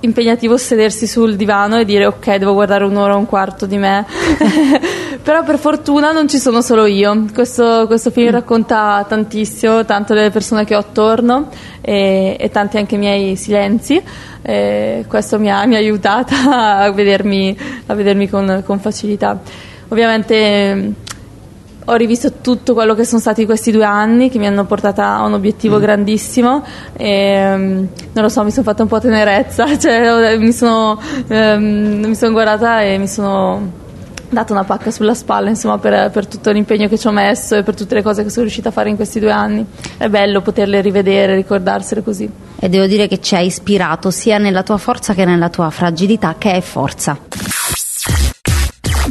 impegnativo 0.00 0.58
sedersi 0.58 1.06
sul 1.06 1.36
divano 1.36 1.78
e 1.78 1.84
dire 1.86 2.04
ok 2.06 2.34
devo 2.36 2.52
guardare 2.52 2.84
un'ora 2.84 3.14
o 3.14 3.18
un 3.18 3.26
quarto 3.26 3.64
di 3.64 3.78
me 3.78 4.04
però 5.22 5.44
per 5.44 5.58
fortuna 5.58 6.12
non 6.12 6.28
ci 6.28 6.38
sono 6.38 6.60
solo 6.60 6.86
io 6.86 7.26
questo, 7.32 7.86
questo 7.86 8.10
film 8.10 8.28
mm. 8.28 8.32
racconta 8.32 9.04
tantissimo 9.08 9.84
tanto 9.84 10.14
delle 10.14 10.30
persone 10.30 10.64
che 10.64 10.74
ho 10.74 10.78
attorno 10.78 11.48
e, 11.80 12.36
e 12.38 12.50
tanti 12.50 12.76
anche 12.76 12.96
i 12.96 12.98
miei 12.98 13.36
silenzi 13.36 14.02
e 14.42 15.04
questo 15.06 15.38
mi 15.38 15.50
ha, 15.50 15.64
mi 15.66 15.76
ha 15.76 15.78
aiutata 15.78 16.78
a 16.78 16.90
vedermi, 16.92 17.56
a 17.86 17.94
vedermi 17.94 18.28
con, 18.28 18.62
con 18.66 18.80
facilità 18.80 19.40
ovviamente 19.88 20.94
ho 21.84 21.94
rivisto 21.94 22.34
tutto 22.40 22.74
quello 22.74 22.94
che 22.94 23.04
sono 23.04 23.20
stati 23.20 23.44
questi 23.44 23.72
due 23.72 23.84
anni 23.84 24.30
che 24.30 24.38
mi 24.38 24.46
hanno 24.46 24.64
portata 24.64 25.16
a 25.16 25.24
un 25.24 25.34
obiettivo 25.34 25.78
mm. 25.78 25.80
grandissimo 25.80 26.64
e 26.96 27.56
mm, 27.56 27.76
non 28.12 28.22
lo 28.24 28.28
so, 28.28 28.44
mi 28.44 28.50
sono 28.50 28.64
fatta 28.64 28.82
un 28.82 28.88
po' 28.88 29.00
tenerezza, 29.00 29.66
cioè, 29.78 30.36
mi, 30.38 30.52
sono, 30.52 31.00
ehm, 31.28 32.04
mi 32.06 32.14
sono 32.14 32.32
guardata 32.32 32.82
e 32.82 32.98
mi 32.98 33.08
sono 33.08 33.80
data 34.32 34.52
una 34.52 34.64
pacca 34.64 34.90
sulla 34.90 35.14
spalla 35.14 35.50
insomma, 35.50 35.78
per, 35.78 36.10
per, 36.10 36.26
tutto 36.26 36.50
l'impegno 36.50 36.88
che 36.88 36.98
ci 36.98 37.06
ho 37.06 37.12
messo 37.12 37.56
e 37.56 37.62
per 37.62 37.74
tutte 37.74 37.94
le 37.94 38.02
cose 38.02 38.22
che 38.22 38.30
sono 38.30 38.42
riuscita 38.42 38.70
a 38.70 38.72
fare 38.72 38.88
in 38.88 38.96
questi 38.96 39.20
due 39.20 39.30
anni. 39.30 39.64
È 39.96 40.08
bello 40.08 40.40
poterle 40.40 40.80
rivedere, 40.80 41.34
ricordarsele 41.36 42.02
così. 42.02 42.28
E 42.58 42.68
devo 42.68 42.86
dire 42.86 43.08
che 43.08 43.20
ci 43.20 43.34
ha 43.34 43.40
ispirato 43.40 44.10
sia 44.10 44.38
nella 44.38 44.62
tua 44.62 44.78
forza 44.78 45.14
che 45.14 45.24
nella 45.24 45.50
tua 45.50 45.70
fragilità, 45.70 46.36
che 46.38 46.52
è 46.52 46.60
forza. 46.60 47.18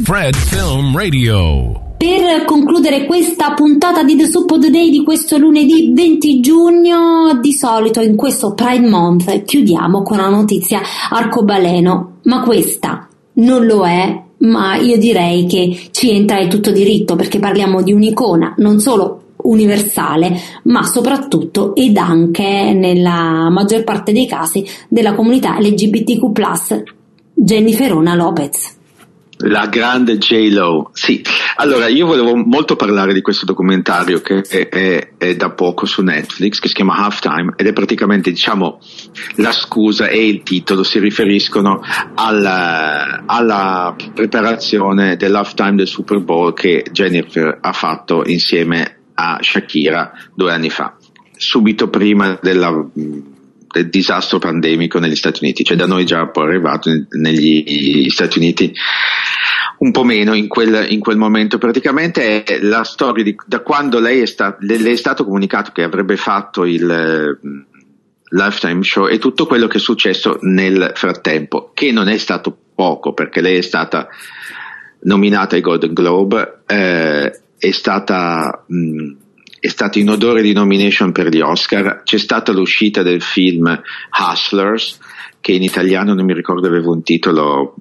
Fred 0.04 0.34
Film 0.34 0.96
Radio. 0.96 1.90
Per 1.98 2.44
concludere 2.44 3.06
questa 3.06 3.54
puntata 3.54 4.02
di 4.02 4.16
The 4.16 4.26
Soup 4.26 4.50
of 4.50 4.58
the 4.58 4.70
Day 4.70 4.90
di 4.90 5.04
questo 5.04 5.38
lunedì 5.38 5.92
20 5.94 6.40
giugno, 6.40 7.38
di 7.40 7.52
solito 7.52 8.00
in 8.00 8.16
questo 8.16 8.54
Pride 8.54 8.88
Month 8.88 9.44
chiudiamo 9.44 10.02
con 10.02 10.18
una 10.18 10.28
notizia 10.28 10.80
arcobaleno, 11.10 12.18
ma 12.24 12.42
questa 12.42 13.06
non 13.34 13.64
lo 13.64 13.86
è, 13.86 14.22
ma 14.42 14.76
io 14.76 14.96
direi 14.96 15.46
che 15.46 15.88
ci 15.90 16.10
entra 16.10 16.40
di 16.42 16.48
tutto 16.48 16.70
diritto 16.70 17.16
perché 17.16 17.38
parliamo 17.38 17.82
di 17.82 17.92
un'icona 17.92 18.54
non 18.58 18.80
solo 18.80 19.18
universale, 19.42 20.38
ma 20.64 20.84
soprattutto 20.84 21.74
ed 21.74 21.96
anche 21.96 22.72
nella 22.72 23.48
maggior 23.50 23.84
parte 23.84 24.12
dei 24.12 24.26
casi 24.26 24.64
della 24.88 25.14
comunità 25.14 25.58
LGBTQ+, 25.58 26.82
Jenniferona 27.34 28.14
Lopez. 28.14 28.80
La 29.42 29.66
grande 29.66 30.18
J-Lo, 30.18 30.90
sì. 30.92 31.22
Allora, 31.56 31.88
io 31.88 32.06
volevo 32.06 32.36
molto 32.36 32.76
parlare 32.76 33.12
di 33.12 33.20
questo 33.20 33.44
documentario 33.44 34.20
che 34.20 34.40
è, 34.40 34.68
è, 34.68 35.08
è, 35.18 35.36
da 35.36 35.50
poco 35.50 35.84
su 35.86 36.02
Netflix, 36.02 36.60
che 36.60 36.68
si 36.68 36.74
chiama 36.74 36.96
Halftime, 36.96 37.54
ed 37.56 37.66
è 37.66 37.72
praticamente, 37.72 38.30
diciamo, 38.30 38.78
la 39.36 39.52
scusa 39.52 40.06
e 40.06 40.26
il 40.26 40.42
titolo 40.42 40.82
si 40.84 40.98
riferiscono 40.98 41.82
alla, 42.14 43.24
alla 43.26 43.96
preparazione 44.14 45.16
dell'halftime 45.16 45.74
del 45.74 45.88
Super 45.88 46.20
Bowl 46.20 46.54
che 46.54 46.84
Jennifer 46.92 47.58
ha 47.60 47.72
fatto 47.72 48.22
insieme 48.24 48.98
a 49.14 49.38
Shakira 49.40 50.12
due 50.34 50.52
anni 50.52 50.70
fa, 50.70 50.96
subito 51.36 51.88
prima 51.88 52.38
della 52.40 52.70
del 53.72 53.88
disastro 53.88 54.38
pandemico 54.38 54.98
negli 54.98 55.16
Stati 55.16 55.42
Uniti, 55.42 55.64
cioè 55.64 55.78
da 55.78 55.86
noi 55.86 56.04
già 56.04 56.28
poi 56.28 56.46
arrivato 56.46 56.90
negli 57.08 58.08
Stati 58.10 58.38
Uniti 58.38 58.72
un 59.82 59.90
po' 59.90 60.04
meno 60.04 60.34
in 60.34 60.46
quel, 60.46 60.86
in 60.90 61.00
quel 61.00 61.16
momento. 61.16 61.58
Praticamente 61.58 62.44
è 62.44 62.60
la 62.60 62.84
storia 62.84 63.24
di 63.24 63.36
da 63.44 63.60
quando 63.60 63.98
lei 63.98 64.20
è, 64.20 64.26
sta, 64.26 64.56
le, 64.60 64.78
le 64.78 64.92
è 64.92 64.96
stato 64.96 65.24
comunicato 65.24 65.72
che 65.72 65.82
avrebbe 65.82 66.16
fatto 66.16 66.64
il 66.64 66.88
eh, 66.88 67.38
Lifetime 68.30 68.82
Show 68.82 69.08
e 69.08 69.18
tutto 69.18 69.46
quello 69.46 69.66
che 69.66 69.78
è 69.78 69.80
successo 69.80 70.38
nel 70.42 70.92
frattempo, 70.94 71.72
che 71.74 71.90
non 71.90 72.08
è 72.08 72.16
stato 72.16 72.56
poco 72.74 73.12
perché 73.12 73.40
lei 73.40 73.58
è 73.58 73.62
stata 73.62 74.08
nominata 75.00 75.56
ai 75.56 75.60
Golden 75.60 75.92
Globe, 75.92 76.62
eh, 76.66 77.40
è 77.58 77.70
stata 77.72 78.64
mh, 78.66 79.10
è 79.58 79.68
stato 79.68 79.98
in 79.98 80.10
odore 80.10 80.42
di 80.42 80.52
nomination 80.52 81.10
per 81.12 81.28
gli 81.28 81.40
Oscar, 81.40 82.02
c'è 82.04 82.18
stata 82.18 82.52
l'uscita 82.52 83.02
del 83.02 83.22
film 83.22 83.80
Hustlers, 84.18 84.98
che 85.40 85.52
in 85.52 85.62
italiano 85.62 86.14
non 86.14 86.24
mi 86.24 86.34
ricordo 86.34 86.68
aveva 86.68 86.90
un 86.90 87.02
titolo 87.02 87.74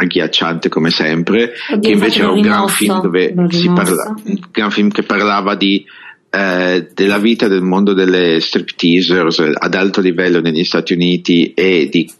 agghiacciante 0.00 0.68
come 0.68 0.90
sempre, 0.90 1.52
Oddio, 1.70 1.80
che 1.80 1.94
invece 1.94 2.20
era 2.20 2.30
un 2.30 2.40
gran 2.40 2.68
film, 2.68 3.00
dove 3.00 3.34
si 3.50 3.68
parla, 3.68 4.14
un 4.24 4.38
gran 4.50 4.70
film 4.70 4.90
che 4.90 5.02
parlava 5.02 5.56
di 5.56 5.84
eh, 6.30 6.90
della 6.92 7.18
vita 7.18 7.48
del 7.48 7.62
mondo 7.62 7.94
delle 7.94 8.38
stripteasers 8.40 9.50
ad 9.54 9.74
alto 9.74 10.00
livello 10.00 10.40
negli 10.40 10.64
Stati 10.64 10.92
Uniti 10.92 11.54
e 11.54 11.88
di 11.90 12.10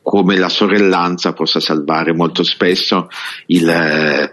come 0.00 0.38
la 0.38 0.48
sorellanza 0.48 1.32
possa 1.34 1.60
salvare 1.60 2.14
molto 2.14 2.42
spesso 2.42 3.08
il, 3.46 3.68
eh, 3.68 4.22
eh, 4.22 4.30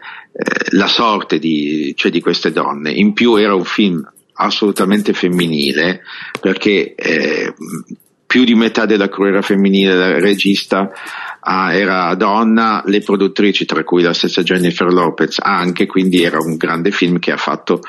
la 0.70 0.88
sorte 0.88 1.38
di, 1.38 1.94
cioè 1.98 2.12
di, 2.12 2.22
queste 2.22 2.52
donne. 2.52 2.92
In 2.92 3.12
più 3.12 3.36
era 3.36 3.56
un 3.56 3.66
film 3.66 4.10
assolutamente 4.36 5.12
femminile 5.12 6.02
perché 6.40 6.96
eh, 6.96 7.54
più 8.26 8.44
di 8.44 8.54
metà 8.54 8.86
della 8.86 9.10
crew 9.10 9.28
era 9.28 9.42
femminile, 9.42 9.96
la 9.96 10.20
regista 10.20 10.92
ah, 11.46 11.74
era 11.74 12.14
donna, 12.16 12.82
le 12.86 13.02
produttrici 13.02 13.66
tra 13.66 13.84
cui 13.84 14.02
la 14.02 14.14
stessa 14.14 14.42
Jennifer 14.42 14.92
Lopez 14.92 15.38
anche, 15.42 15.86
quindi 15.86 16.24
era 16.24 16.40
un 16.40 16.56
grande 16.58 16.92
film 16.92 17.20
che 17.20 17.32
ha 17.32 17.38
fatto 17.38 17.82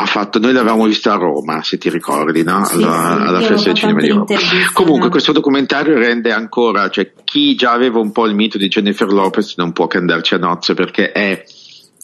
ha 0.00 0.06
fatto, 0.06 0.38
noi 0.38 0.52
l'avevamo 0.52 0.84
visto 0.84 1.10
a 1.10 1.16
Roma, 1.16 1.60
se 1.64 1.76
ti 1.76 1.90
ricordi, 1.90 2.44
no? 2.44 2.64
Sì, 2.64 2.74
alla, 2.74 3.16
sì, 3.16 3.26
alla 3.26 3.40
festa 3.40 3.64
del 3.64 3.74
cinema 3.74 4.00
di 4.00 4.08
Roma. 4.10 4.26
Comunque 4.72 5.06
no? 5.06 5.10
questo 5.10 5.32
documentario 5.32 5.98
rende 5.98 6.30
ancora, 6.30 6.88
cioè 6.88 7.12
chi 7.24 7.56
già 7.56 7.72
aveva 7.72 7.98
un 7.98 8.12
po' 8.12 8.26
il 8.26 8.36
mito 8.36 8.58
di 8.58 8.68
Jennifer 8.68 9.10
Lopez 9.12 9.54
non 9.56 9.72
può 9.72 9.88
che 9.88 9.98
andarci 9.98 10.34
a 10.34 10.38
nozze 10.38 10.74
perché 10.74 11.10
è 11.10 11.44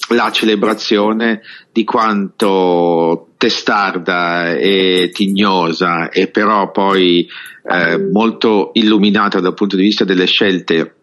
la 0.08 0.30
celebrazione 0.30 1.42
di 1.72 1.84
quanto 1.84 3.28
testarda 3.36 4.54
e 4.54 5.10
tignosa 5.12 6.08
e 6.08 6.28
però 6.28 6.70
poi 6.70 7.26
eh, 7.66 7.98
molto 7.98 8.70
illuminata 8.74 9.40
dal 9.40 9.54
punto 9.54 9.76
di 9.76 9.82
vista 9.82 10.04
delle 10.04 10.26
scelte 10.26 10.94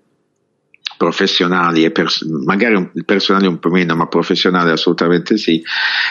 professionali 1.02 1.84
e 1.84 1.90
pers- 1.90 2.22
magari 2.22 2.76
un, 2.76 2.92
personali 3.04 3.48
un 3.48 3.58
po' 3.58 3.70
meno, 3.70 3.96
ma 3.96 4.06
professionali 4.06 4.70
assolutamente 4.70 5.36
sì, 5.36 5.64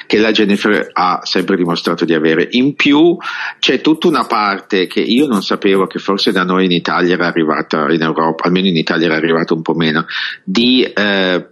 che 0.05 0.18
la 0.18 0.33
Jennifer 0.33 0.90
ha 0.92 1.20
sempre 1.22 1.55
dimostrato 1.55 2.05
di 2.05 2.12
avere. 2.12 2.48
In 2.50 2.74
più 2.74 3.16
c'è 3.61 3.81
tutta 3.81 4.09
una 4.09 4.26
parte 4.26 4.88
che 4.88 4.98
io 4.98 5.29
non 5.29 5.44
sapevo 5.44 5.87
che 5.87 6.00
forse 6.00 6.33
da 6.33 6.42
noi 6.42 6.64
in 6.64 6.72
Italia 6.72 7.14
era 7.14 7.29
arrivata, 7.29 7.87
in 7.92 8.03
Europa, 8.03 8.46
almeno 8.46 8.66
in 8.66 8.76
Italia 8.76 9.07
era 9.07 9.14
arrivata 9.14 9.55
un 9.55 9.62
po' 9.62 9.74
meno, 9.74 10.07
di 10.42 10.83
eh, 10.83 11.50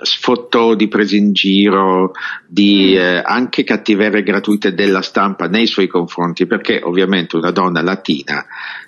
sfottò, 0.00 0.74
di 0.74 0.88
prese 0.88 1.16
in 1.16 1.32
giro, 1.32 2.12
di 2.46 2.94
mm. 2.94 2.98
eh, 2.98 3.22
anche 3.24 3.64
cattiverie 3.64 4.22
gratuite 4.22 4.74
della 4.74 5.02
stampa 5.02 5.46
nei 5.46 5.66
suoi 5.66 5.86
confronti, 5.86 6.46
perché 6.46 6.80
ovviamente 6.82 7.36
una 7.36 7.50
donna 7.50 7.82
latina 7.82 8.44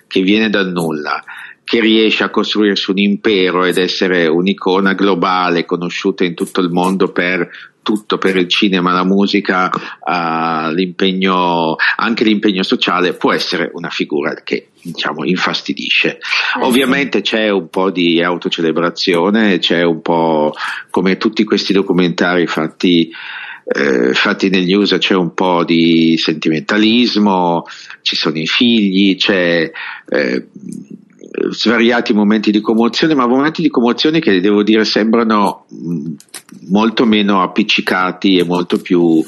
che 0.07 0.21
viene 0.21 0.49
dal 0.49 0.71
nulla, 0.71 1.23
che 1.63 1.79
riesce 1.79 2.23
a 2.23 2.29
costruirsi 2.29 2.89
un 2.89 2.97
impero 2.97 3.63
ed 3.63 3.77
essere 3.77 4.27
un'icona 4.27 4.93
globale 4.93 5.65
conosciuta 5.65 6.23
in 6.23 6.33
tutto 6.33 6.61
il 6.61 6.69
mondo 6.69 7.11
per 7.11 7.47
tutto, 7.81 8.17
per 8.17 8.35
il 8.35 8.47
cinema, 8.47 8.91
la 8.91 9.03
musica, 9.03 9.69
uh, 9.69 10.73
l'impegno, 10.73 11.75
anche 11.95 12.23
l'impegno 12.23 12.63
sociale, 12.63 13.13
può 13.13 13.33
essere 13.33 13.71
una 13.73 13.89
figura 13.89 14.33
che 14.43 14.69
diciamo 14.81 15.25
infastidisce. 15.25 16.17
Eh, 16.17 16.63
Ovviamente 16.63 17.19
sì. 17.19 17.35
c'è 17.35 17.49
un 17.49 17.69
po' 17.69 17.89
di 17.89 18.21
autocelebrazione, 18.21 19.59
c'è 19.59 19.83
un 19.83 20.01
po' 20.01 20.53
come 20.89 21.17
tutti 21.17 21.43
questi 21.43 21.73
documentari 21.73 22.47
fatti 22.47 23.11
eh, 23.71 24.13
fatti 24.13 24.49
negli 24.49 24.73
USA 24.73 24.97
c'è 24.97 25.13
un 25.13 25.35
po' 25.35 25.63
di 25.63 26.17
sentimentalismo, 26.17 27.65
ci 28.01 28.15
sono 28.15 28.39
i 28.39 28.47
figli, 28.47 29.15
c'è 29.15 29.69
eh, 30.09 30.47
svariati 31.49 32.13
momenti 32.13 32.51
di 32.51 32.61
commozione, 32.61 33.15
ma 33.15 33.27
momenti 33.27 33.61
di 33.61 33.69
commozione 33.69 34.19
che 34.19 34.39
devo 34.41 34.63
dire 34.63 34.85
sembrano 34.85 35.65
mh, 35.69 36.13
molto 36.69 37.05
meno 37.05 37.41
appiccicati 37.41 38.37
e 38.37 38.43
molto 38.43 38.79
più 38.81 39.23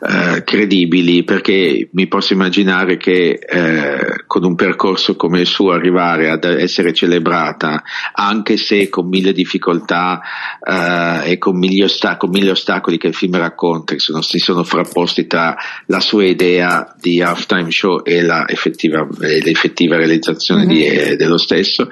eh, 0.00 0.44
credibili, 0.44 1.24
perché 1.24 1.88
mi 1.92 2.06
posso 2.06 2.32
immaginare 2.32 2.96
che 2.96 3.38
eh, 3.40 4.24
con 4.26 4.44
un 4.44 4.54
percorso 4.54 5.16
come 5.16 5.40
il 5.40 5.46
suo 5.46 5.72
arrivare 5.72 6.30
ad 6.30 6.44
essere 6.44 6.92
celebrata, 6.92 7.82
anche 8.12 8.56
se 8.56 8.88
con 8.88 9.08
mille 9.08 9.32
difficoltà 9.32 10.20
eh, 10.62 11.32
e 11.32 11.38
con 11.38 11.58
mille, 11.58 11.84
osta- 11.84 12.16
con 12.16 12.30
mille, 12.30 12.50
ostacoli 12.50 12.98
che 12.98 13.08
il 13.08 13.14
film 13.14 13.36
racconta, 13.36 13.94
che 13.94 14.00
sono, 14.00 14.22
si 14.22 14.38
sono 14.38 14.62
frapposti 14.62 15.26
tra 15.26 15.56
la 15.86 16.00
sua 16.00 16.24
idea 16.24 16.94
di 17.00 17.20
halftime 17.20 17.70
show 17.70 18.02
e 18.04 18.22
la 18.22 18.46
effettiva, 18.46 19.06
l'effettiva 19.18 19.96
realizzazione 19.96 20.64
mm-hmm. 20.64 20.76
di, 20.76 20.84
eh, 20.84 21.16
dello 21.16 21.38
stesso. 21.48 21.88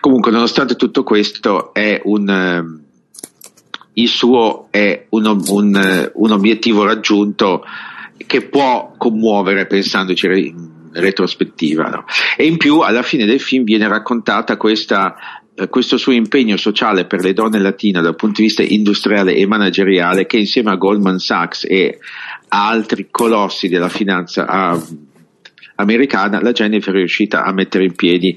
Comunque, 0.00 0.30
nonostante 0.30 0.76
tutto 0.76 1.02
questo, 1.02 1.74
è 1.74 2.00
un 2.04 2.28
ehm, 2.28 2.80
il 3.94 4.08
suo 4.08 4.68
è 4.70 5.06
un, 5.10 5.42
un, 5.48 6.10
un 6.14 6.30
obiettivo 6.30 6.84
raggiunto 6.84 7.64
che 8.26 8.42
può 8.42 8.94
commuovere 8.96 9.66
pensandoci 9.66 10.26
in 10.26 10.70
retrospettiva. 10.92 11.88
No? 11.88 12.04
E 12.36 12.46
in 12.46 12.56
più 12.56 12.80
alla 12.80 13.02
fine 13.02 13.26
del 13.26 13.40
film 13.40 13.64
viene 13.64 13.88
raccontata 13.88 14.56
questa, 14.56 15.16
eh, 15.54 15.68
questo 15.68 15.96
suo 15.96 16.12
impegno 16.12 16.56
sociale 16.56 17.06
per 17.06 17.22
le 17.22 17.32
donne 17.32 17.58
latine 17.58 18.00
dal 18.00 18.14
punto 18.14 18.40
di 18.40 18.46
vista 18.46 18.62
industriale 18.62 19.34
e 19.34 19.46
manageriale 19.46 20.26
che 20.26 20.38
insieme 20.38 20.70
a 20.70 20.76
Goldman 20.76 21.18
Sachs 21.18 21.64
e 21.64 21.98
a 22.48 22.68
altri 22.68 23.08
colossi 23.10 23.68
della 23.68 23.88
finanza 23.88 24.46
a, 24.46 24.80
americana 25.76 26.40
la 26.40 26.52
Jennifer 26.52 26.94
è 26.94 26.98
riuscita 26.98 27.44
a 27.44 27.52
mettere 27.52 27.84
in 27.84 27.94
piedi 27.94 28.36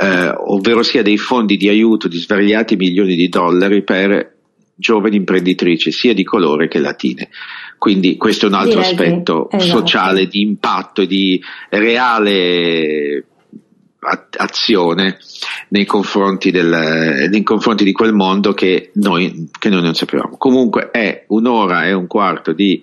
eh, 0.00 0.32
ovvero 0.36 0.82
sia 0.82 1.02
dei 1.02 1.18
fondi 1.18 1.56
di 1.56 1.68
aiuto 1.68 2.06
di 2.06 2.18
svariati 2.18 2.76
milioni 2.76 3.16
di 3.16 3.28
dollari 3.28 3.82
per 3.82 4.36
giovani 4.74 5.16
imprenditrici 5.16 5.90
sia 5.90 6.14
di 6.14 6.22
colore 6.22 6.68
che 6.68 6.78
latine. 6.78 7.30
Quindi 7.78 8.16
questo 8.16 8.46
è 8.46 8.48
un 8.48 8.54
altro 8.54 8.80
Direi 8.80 8.92
aspetto 8.92 9.46
che, 9.46 9.56
esatto. 9.56 9.78
sociale 9.78 10.28
di 10.28 10.40
impatto 10.40 11.02
e 11.02 11.06
di 11.06 11.42
reale 11.70 13.24
azione 14.36 15.18
nei 15.70 15.84
confronti, 15.84 16.52
del, 16.52 17.28
nei 17.28 17.42
confronti, 17.42 17.82
di 17.82 17.92
quel 17.92 18.12
mondo 18.12 18.54
che 18.54 18.92
noi, 18.94 19.50
che 19.58 19.68
noi, 19.68 19.82
non 19.82 19.94
sapevamo. 19.94 20.36
Comunque 20.36 20.90
è 20.92 21.24
un'ora 21.28 21.86
e 21.86 21.92
un 21.92 22.06
quarto 22.06 22.52
di 22.52 22.82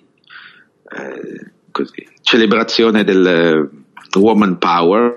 eh, 0.94 1.50
così, 1.70 2.06
celebrazione 2.20 3.04
del 3.04 3.70
Woman 4.18 4.58
Power 4.58 5.16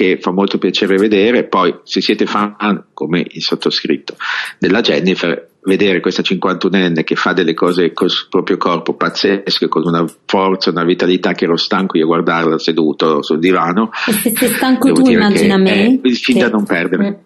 che 0.00 0.16
fa 0.18 0.30
molto 0.30 0.56
piacere 0.56 0.96
vedere. 0.96 1.44
Poi, 1.44 1.80
se 1.82 2.00
siete 2.00 2.24
fan, 2.24 2.56
come 2.94 3.22
il 3.28 3.42
sottoscritto, 3.42 4.16
della 4.58 4.80
Jennifer, 4.80 5.48
vedere 5.64 6.00
questa 6.00 6.22
51enne 6.22 7.04
che 7.04 7.16
fa 7.16 7.34
delle 7.34 7.52
cose 7.52 7.92
col 7.92 8.08
proprio 8.30 8.56
corpo 8.56 8.94
pazzesche, 8.94 9.68
con 9.68 9.82
una 9.84 10.10
forza, 10.24 10.70
una 10.70 10.84
vitalità 10.84 11.32
che 11.32 11.44
ero 11.44 11.56
stanco 11.56 11.98
io 11.98 12.04
a 12.04 12.06
guardarla 12.06 12.58
seduto 12.58 13.22
sul 13.22 13.40
divano. 13.40 13.90
E 14.06 14.12
se 14.16 14.32
sei 14.34 14.48
stanco 14.48 14.90
tu, 14.90 15.06
immagina 15.06 15.58
me. 15.58 16.00
È 16.00 16.08
il 16.08 16.16
film 16.16 16.38
che... 16.38 16.44
da 16.44 16.50
non 16.50 16.64
perdere. 16.64 17.24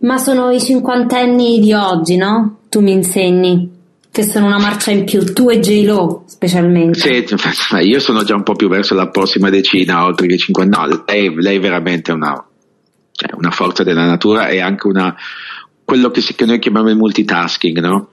Ma 0.00 0.18
sono 0.18 0.50
i 0.50 0.60
cinquantenni 0.60 1.60
di 1.60 1.72
oggi, 1.72 2.16
no? 2.16 2.58
Tu 2.68 2.80
mi 2.80 2.90
insegni 2.90 3.75
che 4.16 4.22
sono 4.22 4.46
una 4.46 4.58
marcia 4.58 4.92
in 4.92 5.04
più, 5.04 5.30
tu 5.34 5.50
e 5.50 5.58
J-Lo 5.58 6.24
specialmente. 6.24 6.98
Sì, 6.98 7.26
io 7.82 8.00
sono 8.00 8.24
già 8.24 8.34
un 8.34 8.44
po' 8.44 8.54
più 8.54 8.66
verso 8.66 8.94
la 8.94 9.10
prossima 9.10 9.50
decina, 9.50 10.06
oltre 10.06 10.26
che 10.26 10.38
50. 10.38 10.78
No, 10.78 11.04
lei, 11.06 11.34
lei 11.34 11.56
è 11.56 11.60
veramente 11.60 12.12
una, 12.12 12.42
cioè 13.12 13.34
una 13.34 13.50
forza 13.50 13.82
della 13.82 14.06
natura 14.06 14.48
e 14.48 14.60
anche 14.60 14.86
una, 14.86 15.14
quello 15.84 16.10
che, 16.10 16.22
che 16.22 16.46
noi 16.46 16.58
chiamiamo 16.58 16.88
il 16.88 16.96
multitasking, 16.96 17.78
no? 17.80 18.08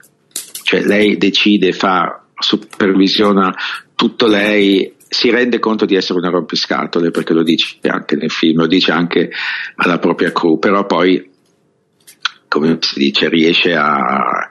Cioè 0.62 0.82
lei 0.82 1.16
decide, 1.16 1.72
fa, 1.72 2.22
supervisiona 2.38 3.54
tutto 3.94 4.26
lei, 4.26 4.96
si 5.08 5.30
rende 5.30 5.58
conto 5.58 5.86
di 5.86 5.94
essere 5.94 6.18
una 6.18 6.28
rompiscatole 6.28 7.12
perché 7.12 7.32
lo 7.32 7.42
dice 7.42 7.78
anche 7.80 8.16
nel 8.16 8.30
film, 8.30 8.58
lo 8.58 8.66
dice 8.66 8.92
anche 8.92 9.30
alla 9.76 9.98
propria 9.98 10.32
crew, 10.32 10.58
però 10.58 10.84
poi, 10.84 11.30
come 12.46 12.76
si 12.82 12.98
dice, 12.98 13.30
riesce 13.30 13.74
a... 13.74 14.50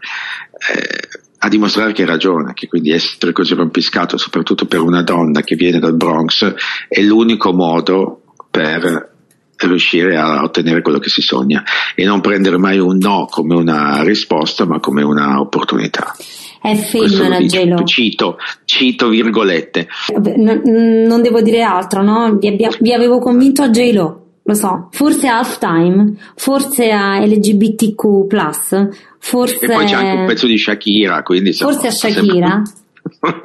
Eh, 0.74 1.22
a 1.46 1.50
dimostrare 1.50 1.92
che 1.92 2.04
hai 2.04 2.08
ragione, 2.08 2.54
che 2.54 2.68
quindi 2.68 2.92
essere 2.92 3.34
così 3.34 3.54
rompiscato, 3.54 4.18
soprattutto 4.18 4.66
per 4.66 4.80
una 4.80 5.04
donna 5.04 5.42
che 5.42 5.56
viene 5.56 5.78
dal 5.78 5.96
Bronx, 5.96 6.54
è 6.88 7.02
l'unico 7.02 7.52
modo 7.52 8.22
per 8.50 9.12
riuscire 9.58 10.16
a 10.16 10.42
ottenere 10.42 10.82
quello 10.82 11.00
che 11.00 11.10
si 11.10 11.22
sogna 11.22 11.64
e 11.96 12.06
non 12.06 12.22
prendere 12.22 12.58
mai 12.58 12.80
un 12.80 12.98
no 12.98 13.28
come 13.30 13.56
una 13.56 14.04
risposta, 14.04 14.66
ma 14.66 14.80
come 14.80 15.04
un'opportunità. 15.04 16.16
È 16.62 16.76
femmina, 16.76 17.46
Gelo. 17.46 17.84
Cito, 17.84 18.38
cito 18.64 19.10
virgolette. 19.10 19.90
Non, 20.38 20.62
non 20.64 21.22
devo 21.22 21.42
dire 21.42 21.62
altro, 21.62 22.04
no? 22.04 22.38
Vi, 22.38 22.56
vi 22.80 22.94
avevo 22.94 23.20
convinto 23.20 23.64
a 23.64 23.70
J-Lo 23.70 24.23
lo 24.46 24.54
so, 24.56 24.90
forse 24.92 25.28
a 25.28 25.38
halftime, 25.38 26.16
forse 26.36 26.92
a 26.92 27.26
LGBTQ, 27.26 28.28
forse. 29.18 29.66
E 29.66 29.68
poi 29.68 29.86
c'è 29.86 29.96
anche 29.96 30.20
un 30.20 30.26
pezzo 30.26 30.48
di 30.48 30.58
Shakira, 30.58 31.24
quindi 31.24 31.54
Forse 31.54 31.88
a 31.88 31.92
Shakira. 31.92 32.62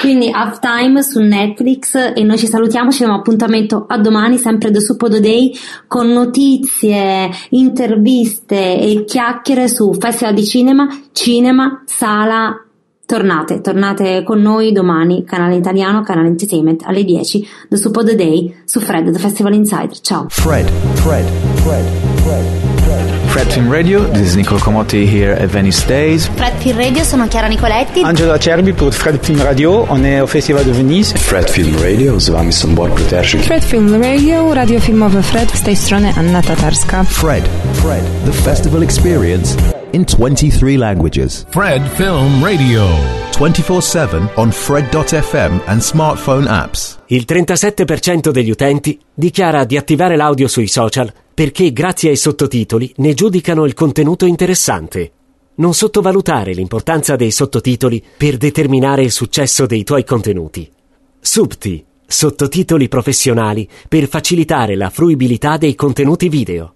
quindi 0.00 0.30
halftime 0.30 1.02
su 1.02 1.20
Netflix 1.20 1.94
e 2.14 2.22
noi 2.22 2.36
ci 2.36 2.46
salutiamo, 2.46 2.90
ci 2.90 2.98
diamo 2.98 3.14
appuntamento 3.14 3.86
a 3.88 3.98
domani 3.98 4.36
sempre 4.36 4.70
The 4.70 4.80
Suppodo 4.80 5.20
Day 5.20 5.52
con 5.86 6.08
notizie, 6.08 7.30
interviste 7.50 8.78
e 8.78 9.04
chiacchiere 9.06 9.68
su 9.68 9.94
Festival 9.94 10.34
di 10.34 10.44
Cinema, 10.44 10.86
Cinema, 11.12 11.82
Sala 11.86 12.62
Tornate, 13.08 13.62
tornate 13.62 14.22
con 14.22 14.42
noi 14.42 14.70
domani, 14.70 15.24
canale 15.24 15.56
italiano, 15.56 16.02
canale 16.02 16.28
Entertainment, 16.28 16.82
alle 16.84 17.04
10, 17.04 17.42
The 17.70 17.76
Super 17.78 18.04
The 18.04 18.14
Day, 18.14 18.54
su 18.66 18.80
Fred, 18.80 19.10
The 19.10 19.18
Festival 19.18 19.54
Insider. 19.54 19.98
Ciao. 20.02 20.26
Fred, 20.28 20.68
Fred, 20.92 21.24
Fred, 21.54 21.84
Fred, 22.16 22.44
Fred. 22.84 23.04
Fred 23.28 23.46
Film 23.46 23.70
Radio, 23.70 24.06
this 24.10 24.26
is 24.26 24.34
Nicole 24.34 24.60
Comotti 24.60 25.06
here 25.06 25.32
at 25.32 25.48
Venice 25.48 25.86
Days. 25.86 26.28
Fred 26.34 26.52
Film 26.58 26.76
Radio, 26.76 27.02
sono 27.02 27.26
Chiara 27.28 27.48
Nicoletti. 27.48 28.02
Angelo 28.02 28.32
Acerbi 28.32 28.74
pour 28.74 28.92
Fred 28.92 29.18
Film 29.24 29.40
Radio, 29.40 29.86
on 29.88 30.04
au 30.04 30.26
Festival 30.26 30.62
de 30.64 30.72
Venise. 30.72 31.16
Fred 31.16 31.48
Film 31.48 31.76
Radio, 31.80 32.20
z 32.20 32.28
wami 32.28 32.52
są 32.52 32.74
Borg 32.74 33.00
Fred 33.00 33.64
Film 33.64 34.02
Radio, 34.02 34.52
radio 34.52 34.80
filmowe 34.80 35.22
Fred, 35.22 35.50
z 35.54 35.62
tej 35.62 35.76
strony 35.76 36.12
Anna 36.14 36.42
Tatarska. 36.42 37.04
Fred, 37.04 37.48
Fred, 37.72 38.04
the 38.26 38.32
festival 38.32 38.82
experience 38.82 39.56
in 39.92 40.04
23 40.04 40.76
languages. 40.76 41.44
Fred 41.48 41.86
Film 41.86 42.42
Radio. 42.42 42.86
24/7 43.32 44.30
on 44.34 44.50
fred.fm 44.50 45.60
and 45.66 45.80
smartphone 45.80 46.48
apps. 46.48 46.98
Il 47.06 47.24
37% 47.26 48.30
degli 48.30 48.50
utenti 48.50 48.98
dichiara 49.14 49.64
di 49.64 49.76
attivare 49.76 50.16
l'audio 50.16 50.48
sui 50.48 50.66
social 50.66 51.12
perché 51.32 51.72
grazie 51.72 52.10
ai 52.10 52.16
sottotitoli 52.16 52.92
ne 52.96 53.14
giudicano 53.14 53.64
il 53.64 53.74
contenuto 53.74 54.26
interessante. 54.26 55.12
Non 55.54 55.72
sottovalutare 55.72 56.52
l'importanza 56.52 57.16
dei 57.16 57.30
sottotitoli 57.30 58.02
per 58.16 58.36
determinare 58.36 59.02
il 59.02 59.12
successo 59.12 59.66
dei 59.66 59.84
tuoi 59.84 60.04
contenuti. 60.04 60.68
Subti, 61.20 61.84
sottotitoli 62.06 62.88
professionali 62.88 63.68
per 63.88 64.08
facilitare 64.08 64.76
la 64.76 64.90
fruibilità 64.90 65.56
dei 65.56 65.74
contenuti 65.74 66.28
video. 66.28 66.74